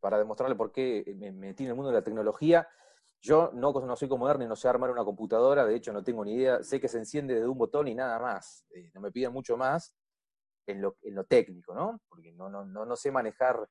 para 0.00 0.18
demostrarle 0.18 0.56
por 0.56 0.72
qué 0.72 1.14
me 1.16 1.30
metí 1.30 1.62
en 1.62 1.68
el 1.68 1.76
mundo 1.76 1.92
de 1.92 1.98
la 1.98 2.02
tecnología. 2.02 2.66
Yo 3.22 3.50
no, 3.52 3.72
no 3.72 3.96
soy 3.96 4.08
como 4.08 4.28
Ernie, 4.28 4.48
no 4.48 4.56
sé 4.56 4.68
armar 4.68 4.90
una 4.90 5.04
computadora, 5.04 5.66
de 5.66 5.76
hecho 5.76 5.92
no 5.92 6.02
tengo 6.02 6.24
ni 6.24 6.34
idea, 6.34 6.62
sé 6.62 6.80
que 6.80 6.88
se 6.88 6.98
enciende 6.98 7.34
desde 7.34 7.48
un 7.48 7.58
botón 7.58 7.86
y 7.88 7.94
nada 7.94 8.18
más, 8.18 8.64
eh, 8.70 8.90
no 8.94 9.00
me 9.00 9.12
piden 9.12 9.32
mucho 9.32 9.58
más 9.58 9.94
en 10.66 10.80
lo, 10.80 10.96
en 11.02 11.14
lo 11.14 11.24
técnico, 11.24 11.74
¿no? 11.74 12.00
Porque 12.08 12.32
no, 12.32 12.48
no, 12.48 12.64
no, 12.64 12.86
no 12.86 12.96
sé 12.96 13.10
manejar 13.10 13.68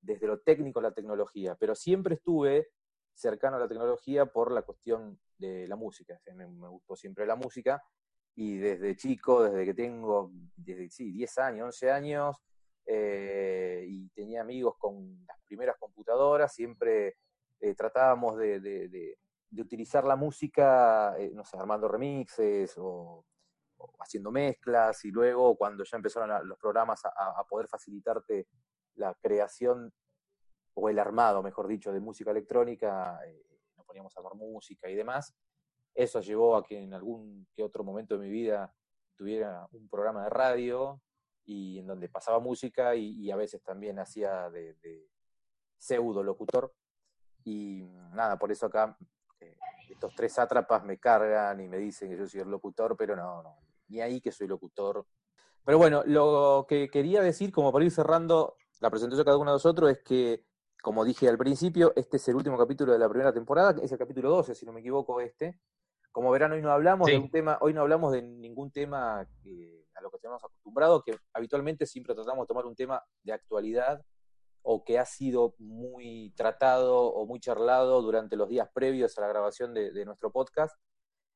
desde 0.00 0.26
lo 0.26 0.38
técnico 0.40 0.80
la 0.80 0.92
tecnología, 0.92 1.56
pero 1.56 1.74
siempre 1.74 2.14
estuve 2.14 2.68
cercano 3.14 3.56
a 3.56 3.60
la 3.60 3.68
tecnología 3.68 4.26
por 4.26 4.52
la 4.52 4.62
cuestión 4.62 5.18
de 5.36 5.66
la 5.66 5.76
música, 5.76 6.20
me, 6.34 6.46
gustó 6.46 6.94
siempre 6.94 7.26
la 7.26 7.34
música 7.34 7.82
y 8.36 8.56
desde 8.58 8.96
chico, 8.96 9.42
desde 9.42 9.64
que 9.64 9.74
tengo, 9.74 10.30
desde, 10.56 10.88
sí, 10.90 11.10
10 11.10 11.38
años, 11.38 11.64
11 11.66 11.90
años, 11.90 12.36
eh, 12.86 13.84
y 13.86 14.08
tenía 14.10 14.40
amigos 14.40 14.76
con 14.78 15.24
las 15.26 15.38
primeras 15.44 15.76
computadoras, 15.78 16.54
siempre 16.54 17.16
eh, 17.62 17.74
tratábamos 17.76 18.36
de, 18.38 19.16
utilizar 19.56 20.04
la 20.04 20.16
música, 20.16 21.14
eh, 21.16 21.30
no 21.32 21.44
sé, 21.44 21.56
armando 21.56 21.86
remixes 21.86 22.74
o, 22.76 23.24
haciendo 24.00 24.32
mezclas, 24.32 25.04
y 25.04 25.12
luego 25.12 25.56
cuando 25.56 25.84
ya 25.84 25.96
empezaron 25.96 26.48
los 26.48 26.58
programas 26.58 27.02
a, 27.04 27.44
poder 27.48 27.68
facilitarte 27.68 28.48
la 28.96 29.14
creación 29.14 29.92
o 30.74 30.88
el 30.88 30.98
armado, 30.98 31.42
mejor 31.42 31.68
dicho, 31.68 31.92
de 31.92 32.00
música 32.00 32.32
electrónica, 32.32 33.20
eh, 33.26 33.60
nos 33.76 33.86
poníamos 33.86 34.16
a 34.16 34.20
armar 34.20 34.34
música 34.34 34.90
y 34.90 34.96
demás. 34.96 35.32
Eso 35.94 36.20
llevó 36.20 36.56
a 36.56 36.64
que 36.64 36.82
en 36.82 36.94
algún 36.94 37.46
que 37.54 37.62
otro 37.62 37.84
momento 37.84 38.18
de 38.18 38.24
mi 38.24 38.30
vida 38.30 38.74
tuviera 39.16 39.68
un 39.70 39.88
programa 39.88 40.24
de 40.24 40.30
radio 40.30 41.00
y 41.44 41.78
en 41.78 41.86
donde 41.86 42.08
pasaba 42.08 42.40
música 42.40 42.96
y, 42.96 43.30
a 43.30 43.36
veces 43.36 43.62
también 43.62 44.00
hacía 44.00 44.50
de, 44.50 45.06
pseudo 45.78 46.24
locutor. 46.24 46.72
Y 47.44 47.88
nada, 48.12 48.38
por 48.38 48.52
eso 48.52 48.66
acá 48.66 48.96
eh, 49.40 49.56
estos 49.88 50.14
tres 50.14 50.32
sátrapas 50.32 50.84
me 50.84 50.98
cargan 50.98 51.60
y 51.60 51.68
me 51.68 51.78
dicen 51.78 52.10
que 52.10 52.16
yo 52.16 52.26
soy 52.26 52.40
el 52.40 52.50
locutor, 52.50 52.96
pero 52.96 53.16
no, 53.16 53.42
no, 53.42 53.58
ni 53.88 54.00
ahí 54.00 54.20
que 54.20 54.32
soy 54.32 54.46
locutor. 54.46 55.06
Pero 55.64 55.78
bueno, 55.78 56.02
lo 56.06 56.66
que 56.68 56.88
quería 56.88 57.22
decir, 57.22 57.52
como 57.52 57.72
para 57.72 57.84
ir 57.84 57.90
cerrando 57.90 58.56
la 58.80 58.90
presentación 58.90 59.18
de 59.18 59.24
cada 59.24 59.36
uno 59.36 59.52
de 59.52 59.56
nosotros, 59.56 59.90
es 59.90 60.00
que, 60.00 60.44
como 60.82 61.04
dije 61.04 61.28
al 61.28 61.38
principio, 61.38 61.92
este 61.94 62.16
es 62.16 62.28
el 62.28 62.36
último 62.36 62.58
capítulo 62.58 62.92
de 62.92 62.98
la 62.98 63.08
primera 63.08 63.32
temporada, 63.32 63.80
es 63.80 63.92
el 63.92 63.98
capítulo 63.98 64.30
12, 64.30 64.54
si 64.54 64.66
no 64.66 64.72
me 64.72 64.80
equivoco, 64.80 65.20
este. 65.20 65.60
Como 66.10 66.30
verán, 66.30 66.52
hoy 66.52 66.60
no 66.60 66.70
hablamos 66.70 67.06
de 67.06 67.16
un 67.16 67.30
tema, 67.30 67.58
hoy 67.60 67.72
no 67.72 67.80
hablamos 67.80 68.12
de 68.12 68.22
ningún 68.22 68.70
tema 68.70 69.20
a 69.20 70.00
lo 70.02 70.10
que 70.10 70.16
estamos 70.16 70.42
acostumbrados, 70.44 71.02
que 71.04 71.16
habitualmente 71.32 71.86
siempre 71.86 72.14
tratamos 72.14 72.44
de 72.44 72.48
tomar 72.48 72.66
un 72.66 72.74
tema 72.74 73.02
de 73.22 73.32
actualidad 73.32 74.04
o 74.62 74.84
que 74.84 74.98
ha 74.98 75.04
sido 75.04 75.54
muy 75.58 76.32
tratado 76.36 77.06
o 77.06 77.26
muy 77.26 77.40
charlado 77.40 78.00
durante 78.02 78.36
los 78.36 78.48
días 78.48 78.68
previos 78.72 79.16
a 79.18 79.22
la 79.22 79.28
grabación 79.28 79.74
de, 79.74 80.04
nuestro 80.04 80.30
podcast. 80.30 80.76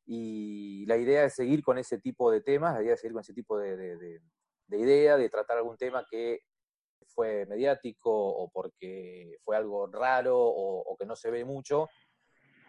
Y 0.07 0.87
la 0.87 0.97
idea 0.97 1.25
es 1.25 1.35
seguir 1.35 1.63
con 1.63 1.79
ese 1.79 1.99
tipo 1.99 2.31
de 2.31 2.41
temas, 2.41 2.75
la 2.75 2.83
idea 2.83 2.95
es 2.95 3.01
seguir 3.01 3.15
con 3.15 3.23
ese 3.23 3.35
tipo 3.35 3.59
de, 3.59 3.77
de 3.77 4.79
idea, 4.79 5.17
de 5.17 5.29
tratar 5.29 5.59
algún 5.59 5.77
tema 5.77 6.05
que 6.09 6.41
fue 7.09 7.47
mediático 7.47 8.11
o 8.11 8.49
porque 8.51 9.37
fue 9.43 9.57
algo 9.57 9.87
raro 9.89 10.39
o 10.39 10.97
que 10.97 11.07
no 11.07 11.17
se 11.17 11.31
ve 11.31 11.45
mucho, 11.45 11.89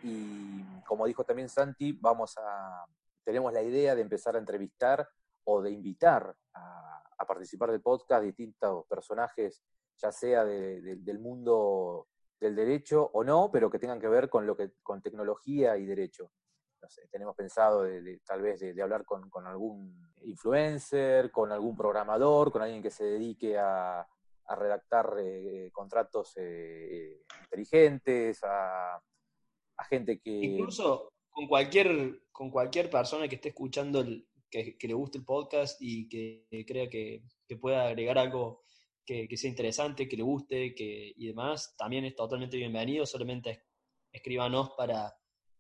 y 0.04 0.64
como 0.86 1.06
dijo 1.06 1.24
también 1.24 1.50
Santi, 1.50 1.94
vamos 1.94 2.38
a, 2.38 2.86
tenemos 3.24 3.52
la 3.52 3.62
idea 3.62 3.96
de 3.96 4.02
empezar 4.02 4.36
a 4.36 4.40
entrevistar 4.40 5.08
o 5.44 5.62
de 5.62 5.72
invitar 5.72 6.36
a, 6.54 7.04
participar 7.28 7.72
del 7.72 7.82
podcast 7.82 8.24
distintos 8.24 8.86
personajes, 8.88 9.62
ya 9.98 10.12
sea 10.12 10.46
del 10.46 11.20
mundo 11.20 12.08
del 12.40 12.56
derecho 12.56 13.10
o 13.14 13.24
no, 13.24 13.50
pero 13.52 13.70
que 13.70 13.80
tengan 13.80 14.00
que 14.00 14.08
ver 14.08 14.30
con 14.30 14.46
lo 14.46 14.56
que 14.56 14.72
con 14.84 15.02
tecnología 15.02 15.78
y 15.78 15.86
derecho. 15.86 16.32
tenemos 17.12 17.36
pensado 17.36 17.84
de, 17.84 18.20
tal 18.26 18.42
vez 18.42 18.60
de, 18.60 18.82
hablar 18.82 19.06
con, 19.06 19.30
algún 19.48 20.14
influencer, 20.22 21.32
con 21.32 21.52
algún 21.52 21.76
programador, 21.76 22.52
con 22.52 22.62
alguien 22.62 22.84
que 22.84 22.92
se 22.92 23.06
dedique 23.06 23.58
a, 23.58 24.08
redactar 24.50 25.18
eh, 25.20 25.70
contratos 25.74 26.32
eh, 26.38 27.22
inteligentes, 27.42 28.42
a, 28.44 28.96
a 28.96 29.84
gente 29.90 30.22
que... 30.22 30.30
Incluso 30.30 31.12
con 31.30 31.48
cualquier, 31.48 32.22
con 32.32 32.50
cualquier 32.50 32.90
persona 32.90 33.28
que 33.28 33.36
esté 33.36 33.50
escuchando, 33.50 34.00
el, 34.00 34.26
que, 34.50 34.78
le 34.82 34.94
guste 34.94 35.18
el 35.20 35.26
podcast 35.26 35.78
y 35.82 36.08
que, 36.10 36.66
crea 36.66 36.90
que, 36.90 37.24
pueda 37.60 37.88
agregar 37.88 38.18
algo 38.18 38.64
que, 39.08 39.38
sea 39.38 39.50
interesante, 39.50 40.08
que 40.08 40.18
le 40.18 40.24
guste 40.24 40.76
que, 40.76 41.14
y 41.16 41.28
demás, 41.28 41.74
también 41.78 42.06
es 42.06 42.16
totalmente 42.16 42.58
bienvenido, 42.58 43.06
solamente 43.06 43.64
escríbanos 44.12 44.72
para, 44.78 45.18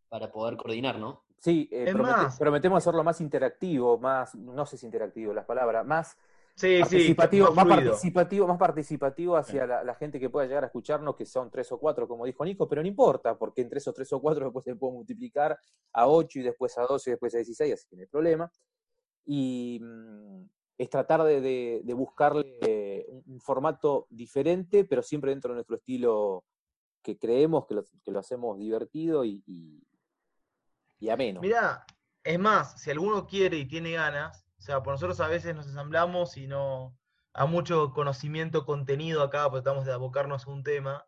para 0.10 0.30
poder 0.30 0.58
coordinar, 0.58 1.00
¿no? 1.00 1.24
Sí, 1.40 1.70
eh, 1.72 1.94
prometemos 2.38 2.78
hacerlo 2.78 3.04
más 3.04 3.22
interactivo, 3.22 3.98
más, 3.98 4.36
no 4.36 4.66
sé 4.66 4.78
si 4.78 4.86
interactivo 4.86 5.34
las 5.34 5.46
palabras, 5.46 5.86
más 5.86 6.18
Sí, 6.58 6.80
participativo, 6.80 7.52
más, 7.54 7.68
participativo, 7.68 8.48
más 8.48 8.58
participativo 8.58 9.38
hacia 9.38 9.68
la, 9.68 9.94
gente 9.94 10.20
que 10.20 10.28
pueda 10.28 10.48
llegar 10.48 10.64
a 10.64 10.68
escucharnos, 10.68 11.16
que 11.16 11.24
son 11.24 11.52
tres 11.52 11.72
o 11.72 11.78
cuatro, 11.78 12.08
como 12.08 12.26
dijo 12.26 12.44
Nico, 12.44 12.68
pero 12.68 12.82
no 12.82 12.88
importa, 12.88 13.38
porque 13.38 13.62
entre 13.62 13.78
esos 13.78 13.94
tres 13.94 14.12
o 14.14 14.20
cuatro 14.20 14.46
después 14.46 14.66
se 14.66 14.76
puede 14.76 14.94
multiplicar 14.94 15.56
a 15.94 16.08
ocho 16.08 16.40
y 16.40 16.42
después 16.42 16.76
a 16.80 16.82
doce 16.82 17.12
y 17.12 17.14
después 17.14 17.36
a 17.36 17.38
dieciséis, 17.38 17.76
así 17.76 17.88
que 17.88 17.96
no 17.96 18.02
hay 18.02 18.08
problema. 18.08 18.52
Y 19.26 19.80
mm, 19.84 20.50
es 20.78 20.90
tratar 20.90 21.24
de, 21.24 21.82
buscarle 21.96 23.06
un, 23.26 23.40
formato 23.40 24.08
diferente, 24.10 24.86
pero 24.86 25.02
siempre 25.02 25.32
dentro 25.32 25.52
de 25.52 25.56
nuestro 25.56 25.78
estilo 25.78 26.46
que 27.02 27.18
creemos 27.18 27.66
que 27.66 28.12
lo, 28.12 28.20
hacemos 28.20 28.58
divertido 28.58 29.26
y, 29.26 29.44
y, 29.48 29.82
y 31.00 31.10
ameno. 31.10 31.42
Mirá, 31.42 31.86
es 32.24 32.38
más, 32.38 32.82
si 32.82 32.92
alguno 32.92 33.26
quiere 33.26 33.58
y 33.58 33.66
tiene 33.66 33.94
ganas, 33.94 34.46
o 34.58 34.62
sea, 34.62 34.84
por 34.84 34.94
nosotros 34.94 35.20
a 35.22 35.28
veces 35.28 35.56
nos 35.56 35.68
ensamblamos 35.68 36.38
y 36.38 36.48
no 36.48 36.98
a 37.34 37.46
mucho 37.46 37.94
conocimiento, 37.94 38.66
contenido 38.66 39.22
acá, 39.22 39.50
porque 39.50 39.62
tratamos 39.62 39.86
de 39.86 39.94
abocarnos 39.94 40.48
a 40.48 40.50
un 40.50 40.64
tema. 40.64 41.06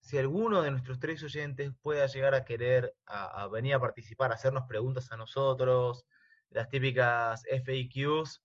Si 0.00 0.18
alguno 0.18 0.60
de 0.60 0.72
nuestros 0.72 0.98
tres 0.98 1.22
oyentes 1.22 1.72
pueda 1.82 2.06
llegar 2.06 2.34
a 2.34 2.44
querer 2.44 2.94
a, 3.06 3.46
venir 3.46 3.74
a 3.74 3.80
participar, 3.80 4.32
a 4.32 4.34
hacernos 4.34 4.64
preguntas 4.68 5.12
a 5.12 5.16
nosotros, 5.16 6.04
las 6.50 6.68
típicas 6.68 7.44
FAQs, 7.44 8.42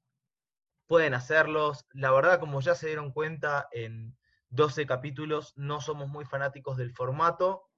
pueden 0.88 1.14
hacerlos. 1.14 1.86
La 1.92 2.12
verdad, 2.12 2.40
como 2.40 2.62
ya 2.62 2.76
se 2.76 2.88
dieron 2.88 3.12
cuenta, 3.12 3.68
en 3.72 4.18
12 4.50 4.86
capítulos 4.86 5.54
no 5.56 5.82
somos 5.82 6.08
muy 6.10 6.26
fanáticos 6.26 6.78
del 6.78 6.94
formato 6.94 7.70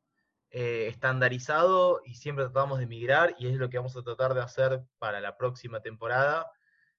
eh, 0.58 0.88
estandarizado 0.88 2.02
y 2.06 2.15
siempre 2.15 2.46
tratamos 2.46 2.80
de 2.80 2.88
migrar 2.88 3.36
y 3.38 3.48
es 3.48 3.56
lo 3.56 3.70
que 3.70 3.78
vamos 3.78 3.98
a 3.98 4.04
tratar 4.04 4.34
de 4.34 4.41
hacer 4.41 4.84
para 5.00 5.20
la 5.20 5.36
próxima 5.38 5.82
temporada. 5.82 6.50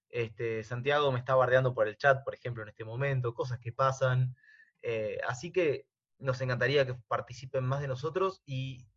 Este, 0.09 0.63
Santiago 0.63 1.11
me 1.11 1.19
está 1.19 1.33
bardeando 1.33 1.73
por 1.73 1.87
el 1.87 1.97
chat, 1.97 2.23
por 2.23 2.35
ejemplo, 2.35 2.63
en 2.63 2.69
este 2.69 2.85
momento, 2.85 3.33
cosas 3.33 3.59
que 3.59 3.71
pasan. 3.71 4.35
Eh, 4.83 5.19
así 5.27 5.51
que 5.51 5.87
nos 6.19 6.39
encantaría 6.41 6.85
que 6.85 6.93
participen 7.07 7.63
más 7.63 7.81
de 7.81 7.87
nosotros 7.87 8.43
y 8.45 8.87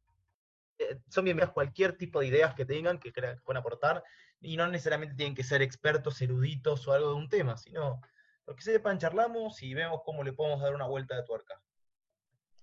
son 1.08 1.24
bienvenidas 1.24 1.52
cualquier 1.52 1.96
tipo 1.96 2.20
de 2.20 2.26
ideas 2.26 2.54
que 2.54 2.64
tengan 2.64 2.98
que 2.98 3.12
crean 3.12 3.36
que 3.36 3.42
puedan 3.42 3.60
aportar 3.60 4.02
y 4.40 4.56
no 4.56 4.66
necesariamente 4.68 5.14
tienen 5.14 5.34
que 5.34 5.44
ser 5.44 5.62
expertos, 5.62 6.20
eruditos 6.22 6.86
o 6.88 6.92
algo 6.92 7.10
de 7.10 7.16
un 7.16 7.28
tema, 7.28 7.56
sino 7.56 8.00
lo 8.46 8.56
que 8.56 8.62
sepan, 8.62 8.98
charlamos 8.98 9.62
y 9.62 9.74
vemos 9.74 10.00
cómo 10.04 10.24
le 10.24 10.32
podemos 10.32 10.60
dar 10.60 10.74
una 10.74 10.86
vuelta 10.86 11.16
de 11.16 11.24
tuerca. 11.24 11.60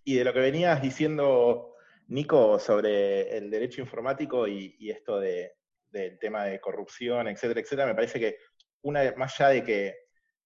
Y 0.04 0.16
de 0.16 0.24
lo 0.24 0.34
que 0.34 0.40
venías 0.40 0.82
diciendo, 0.82 1.76
Nico, 2.08 2.60
sobre 2.60 3.38
el 3.38 3.52
derecho 3.52 3.82
informático 3.82 4.48
y 4.48 4.90
esto 4.90 5.20
de, 5.20 5.58
del 5.92 6.20
tema 6.20 6.46
de 6.46 6.60
corrupción, 6.60 7.28
etcétera, 7.28 7.62
etcétera, 7.62 7.88
me 7.88 7.96
parece 7.96 8.20
que 8.20 8.38
una 8.82 9.14
más 9.16 9.40
allá 9.40 9.50
de 9.50 9.64
que 9.64 9.96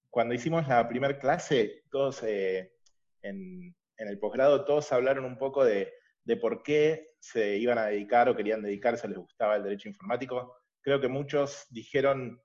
cuando 0.09 0.33
hicimos 0.33 0.67
la 0.67 0.87
primera 0.87 1.17
clase, 1.19 1.83
todos 1.89 2.23
eh, 2.23 2.73
en, 3.21 3.75
el 3.97 4.19
posgrado, 4.19 4.65
todos 4.65 4.91
hablaron 4.91 5.25
un 5.25 5.37
poco 5.37 5.63
de, 5.63 5.93
por 6.39 6.63
qué 6.63 7.09
se 7.19 7.57
iban 7.57 7.77
a 7.77 7.87
dedicar 7.87 8.29
o 8.29 8.35
querían 8.35 8.61
dedicarse, 8.61 9.07
les 9.07 9.17
gustaba 9.17 9.55
el 9.55 9.63
derecho 9.63 9.89
informático. 9.89 10.55
Creo 10.81 10.99
que 10.99 11.07
muchos 11.07 11.65
dijeron 11.69 12.41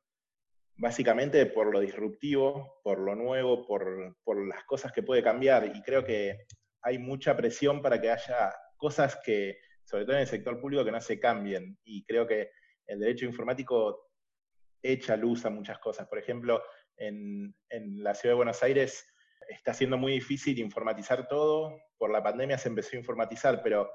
básicamente 0.79 1.47
por 1.47 1.73
lo 1.73 1.81
disruptivo, 1.81 2.81
por 2.83 2.99
lo 2.99 3.15
nuevo, 3.15 3.67
por, 3.67 4.17
por 4.25 4.47
las 4.47 4.65
cosas 4.65 4.93
que 4.93 5.03
puede 5.03 5.23
cambiar. 5.23 5.73
Y 5.75 5.83
creo 5.83 6.05
que 6.05 6.47
hay 6.83 6.99
mucha 6.99 7.37
presión 7.37 7.83
para 7.83 8.01
que 8.01 8.11
haya 8.11 8.55
cosas 8.77 9.19
que, 9.25 9.59
sobre 9.85 10.05
todo 10.05 10.17
en 10.17 10.23
el 10.23 10.29
sector 10.29 10.61
público, 10.61 10.85
que 10.85 10.93
no 10.93 11.01
se 11.01 11.19
cambien. 11.19 11.79
Y 11.85 12.05
creo 12.05 12.27
que 12.27 12.51
el 12.87 13.01
derecho 13.01 13.25
informático 13.25 14.11
echa 14.83 15.17
luz 15.17 15.45
a 15.45 15.51
muchas 15.51 15.79
cosas. 15.79 16.07
Por 16.07 16.19
ejemplo, 16.19 16.63
en, 16.97 17.55
la 17.71 18.15
ciudad 18.15 18.33
de 18.33 18.37
Buenos 18.37 18.63
Aires 18.63 19.07
está 19.49 19.75
siendo 19.75 19.99
muy 19.99 20.13
difícil 20.13 20.59
informatizar 20.59 21.27
todo. 21.29 21.77
Por 21.99 22.11
la 22.11 22.23
pandemia 22.23 22.59
se 22.59 22.69
empezó 22.69 22.97
a 22.97 23.01
informatizar, 23.01 23.63
pero 23.63 23.91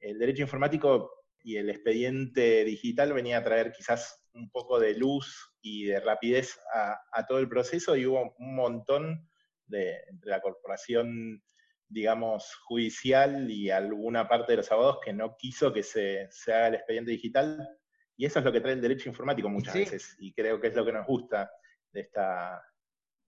el 0.00 0.18
derecho 0.18 0.42
informático 0.42 1.10
y 1.42 1.56
el 1.56 1.70
expediente 1.70 2.64
digital 2.64 3.12
venía 3.12 3.38
a 3.38 3.44
traer 3.44 3.72
quizás 3.72 4.20
un 4.34 4.50
poco 4.50 4.78
de 4.80 4.94
luz 4.94 5.54
y 5.62 5.84
de 5.84 6.00
rapidez 6.00 6.58
a, 6.74 7.26
todo 7.26 7.38
el 7.38 7.48
proceso 7.48 7.96
y 7.96 8.04
hubo 8.04 8.34
un 8.38 8.54
montón 8.54 9.28
de, 9.66 9.96
entre 10.08 10.30
la 10.30 10.40
corporación, 10.40 11.42
digamos, 11.88 12.54
judicial 12.66 13.50
y 13.50 13.70
alguna 13.70 14.28
parte 14.28 14.52
de 14.52 14.56
los 14.58 14.72
abogados 14.72 14.98
que 15.04 15.12
no 15.12 15.36
quiso 15.36 15.72
que 15.72 15.82
se, 15.82 16.26
se 16.30 16.52
haga 16.52 16.68
el 16.68 16.74
expediente 16.74 17.12
digital. 17.12 17.68
Y 18.16 18.26
eso 18.26 18.38
es 18.38 18.44
lo 18.44 18.52
que 18.52 18.60
trae 18.60 18.74
el 18.74 18.80
derecho 18.80 19.08
informático 19.08 19.48
muchas 19.48 19.74
veces, 19.74 20.16
y 20.18 20.32
creo 20.32 20.60
que 20.60 20.68
es 20.68 20.74
lo 20.74 20.84
que 20.84 20.92
nos 20.92 21.06
gusta 21.06 21.50
de 21.92 22.00
esta... 22.00 22.62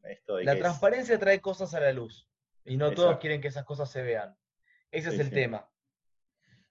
Esto 0.02 0.40
la 0.40 0.56
transparencia 0.56 1.18
trae 1.18 1.40
cosas 1.40 1.74
a 1.74 1.80
la 1.80 1.92
luz, 1.92 2.28
y 2.64 2.76
no 2.76 2.92
todos 2.92 3.18
quieren 3.18 3.40
que 3.40 3.48
esas 3.48 3.64
cosas 3.64 3.90
se 3.90 4.02
vean. 4.02 4.36
Ese 4.90 5.10
es 5.10 5.18
el 5.18 5.30
tema. 5.30 5.68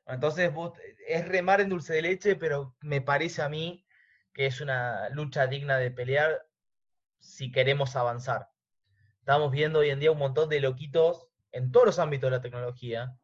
Entonces, 0.05 0.51
es 1.07 1.27
remar 1.27 1.61
en 1.61 1.69
dulce 1.69 1.93
de 1.93 2.01
leche, 2.01 2.35
pero 2.35 2.75
me 2.81 3.01
parece 3.01 3.41
a 3.41 3.49
mí 3.49 3.85
que 4.33 4.45
es 4.45 4.61
una 4.61 5.09
lucha 5.09 5.47
digna 5.47 5.77
de 5.77 5.91
pelear 5.91 6.47
si 7.19 7.51
queremos 7.51 7.95
avanzar. 7.95 8.49
Estamos 9.19 9.51
viendo 9.51 9.79
hoy 9.79 9.89
en 9.89 9.99
día 9.99 10.11
un 10.11 10.19
montón 10.19 10.49
de 10.49 10.61
loquitos 10.61 11.27
en 11.51 11.71
todos 11.71 11.85
los 11.85 11.99
ámbitos 11.99 12.29
de 12.29 12.37
la 12.37 12.41
tecnología 12.41 13.17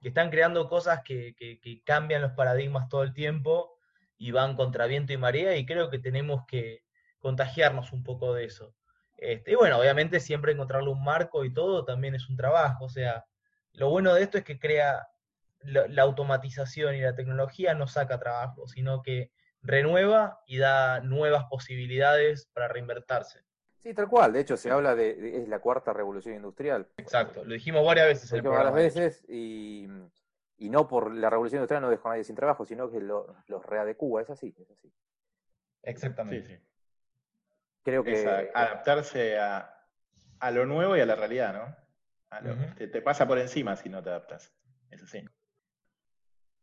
que 0.00 0.08
están 0.08 0.30
creando 0.30 0.68
cosas 0.68 1.02
que 1.04 1.82
cambian 1.84 2.22
los 2.22 2.32
paradigmas 2.32 2.88
todo 2.88 3.02
el 3.02 3.14
tiempo 3.14 3.76
y 4.18 4.30
van 4.30 4.56
contra 4.56 4.86
viento 4.86 5.12
y 5.12 5.16
marea 5.16 5.56
y 5.56 5.66
creo 5.66 5.90
que 5.90 5.98
tenemos 5.98 6.44
que 6.46 6.84
contagiarnos 7.18 7.92
un 7.92 8.02
poco 8.02 8.34
de 8.34 8.44
eso. 8.44 8.74
Este, 9.16 9.52
y 9.52 9.54
bueno, 9.54 9.78
obviamente 9.78 10.20
siempre 10.20 10.52
encontrarle 10.52 10.90
un 10.90 11.02
marco 11.02 11.44
y 11.44 11.52
todo 11.52 11.84
también 11.84 12.14
es 12.14 12.28
un 12.28 12.36
trabajo, 12.36 12.84
o 12.84 12.88
sea, 12.88 13.24
lo 13.72 13.90
bueno 13.90 14.14
de 14.14 14.22
esto 14.22 14.38
es 14.38 14.44
que 14.44 14.58
crea 14.58 15.08
la, 15.60 16.02
automatización 16.02 16.94
y 16.94 17.00
la 17.00 17.14
tecnología 17.14 17.74
no 17.74 17.86
saca 17.86 18.18
trabajo, 18.18 18.66
sino 18.68 19.02
que 19.02 19.32
renueva 19.62 20.40
y 20.46 20.58
da 20.58 21.00
nuevas 21.00 21.44
posibilidades 21.50 22.46
para 22.52 22.68
reinvertirse. 22.68 23.40
Sí, 23.82 23.94
tal 23.94 24.08
cual. 24.08 24.32
De 24.32 24.40
hecho, 24.40 24.56
se 24.56 24.70
habla 24.70 24.94
de, 24.94 25.42
es 25.42 25.48
la 25.48 25.60
cuarta 25.60 25.92
revolución 25.92 26.34
industrial. 26.34 26.88
Exacto, 26.96 27.44
lo 27.44 27.54
dijimos 27.54 27.84
varias 27.84 28.08
veces 28.08 28.32
el 28.32 28.42
programa. 28.42 28.70
Varias 28.70 28.94
veces 28.94 29.24
y, 29.28 29.88
no 30.58 30.88
por 30.88 31.14
la 31.14 31.30
revolución 31.30 31.60
industrial 31.60 31.82
no 31.82 31.90
dejó 31.90 32.08
a 32.08 32.12
nadie 32.12 32.24
sin 32.24 32.36
trabajo, 32.36 32.64
sino 32.64 32.90
que 32.90 33.00
los 33.00 33.26
lo 33.46 33.62
readecúa, 33.62 34.22
es 34.22 34.30
así, 34.30 34.54
es 34.58 34.70
así. 34.70 34.92
Exactamente. 35.82 36.65
Creo 37.86 38.02
que... 38.02 38.50
adaptarse 38.52 39.38
a, 39.38 39.72
lo 40.50 40.66
nuevo 40.66 40.96
y 40.96 41.00
a 41.00 41.06
la 41.06 41.14
realidad, 41.14 41.54
¿no? 41.54 42.74
te, 42.76 42.88
te, 42.88 43.00
pasa 43.00 43.28
por 43.28 43.38
encima 43.38 43.76
si 43.76 43.88
no 43.88 44.02
te 44.02 44.10
adaptas. 44.10 44.52
Eso 44.90 45.06
sí. 45.06 45.24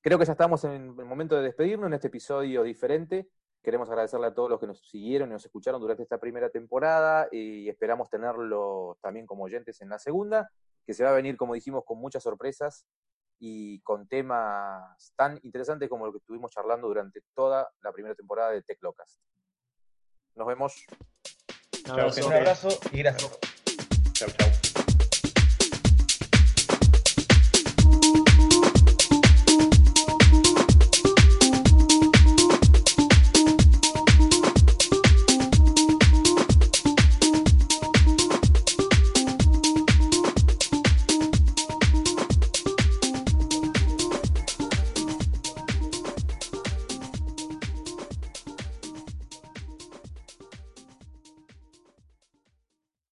Creo 0.02 0.20
que 0.20 0.26
ya 0.26 0.34
estamos 0.34 0.66
en 0.66 0.74
el 1.00 1.06
momento 1.06 1.38
de 1.38 1.44
despedirnos 1.44 1.88
en 1.88 1.94
este 1.94 2.08
episodio 2.08 2.62
diferente. 2.64 3.30
Queremos 3.64 3.88
agradecerle 3.88 4.28
a 4.28 4.34
todos 4.34 4.50
los 4.50 4.60
que 4.60 4.68
nos 4.68 4.86
siguieron 4.86 5.30
y 5.30 5.32
nos 5.32 5.46
escucharon 5.46 5.80
durante 5.80 6.04
esta 6.04 6.18
primera 6.18 6.50
temporada 6.50 7.30
y 7.32 7.70
esperamos 7.70 8.10
tenerlo 8.10 8.98
también 9.02 9.26
como 9.26 9.46
oyentes 9.46 9.80
en 9.80 9.88
la 9.88 10.00
segunda, 10.00 10.52
que 10.86 10.94
se 10.94 11.06
va 11.06 11.12
a 11.12 11.16
venir, 11.16 11.38
como 11.38 11.54
dijimos, 11.54 11.86
con 11.86 12.00
muchas 12.00 12.24
sorpresas 12.24 12.86
y 13.40 13.80
con 13.80 14.10
temas 14.10 15.14
tan 15.16 15.40
interesantes 15.44 15.88
como 15.88 16.06
lo 16.06 16.12
que 16.12 16.18
estuvimos 16.18 16.52
charlando 16.52 16.90
durante 16.90 17.22
toda 17.34 17.72
la 17.82 17.94
primera 17.94 18.14
temporada 18.14 18.52
de 18.52 18.62
TechLocast. 18.62 19.22
Nos 20.36 20.48
vemos. 20.48 20.86
Un 21.86 21.91
abrazo, 21.91 22.28
Un 22.28 22.34
abrazo 22.34 22.80
y 22.91 22.98
gracias. 23.00 23.32
Chao, 24.13 24.30
chao. 24.30 24.62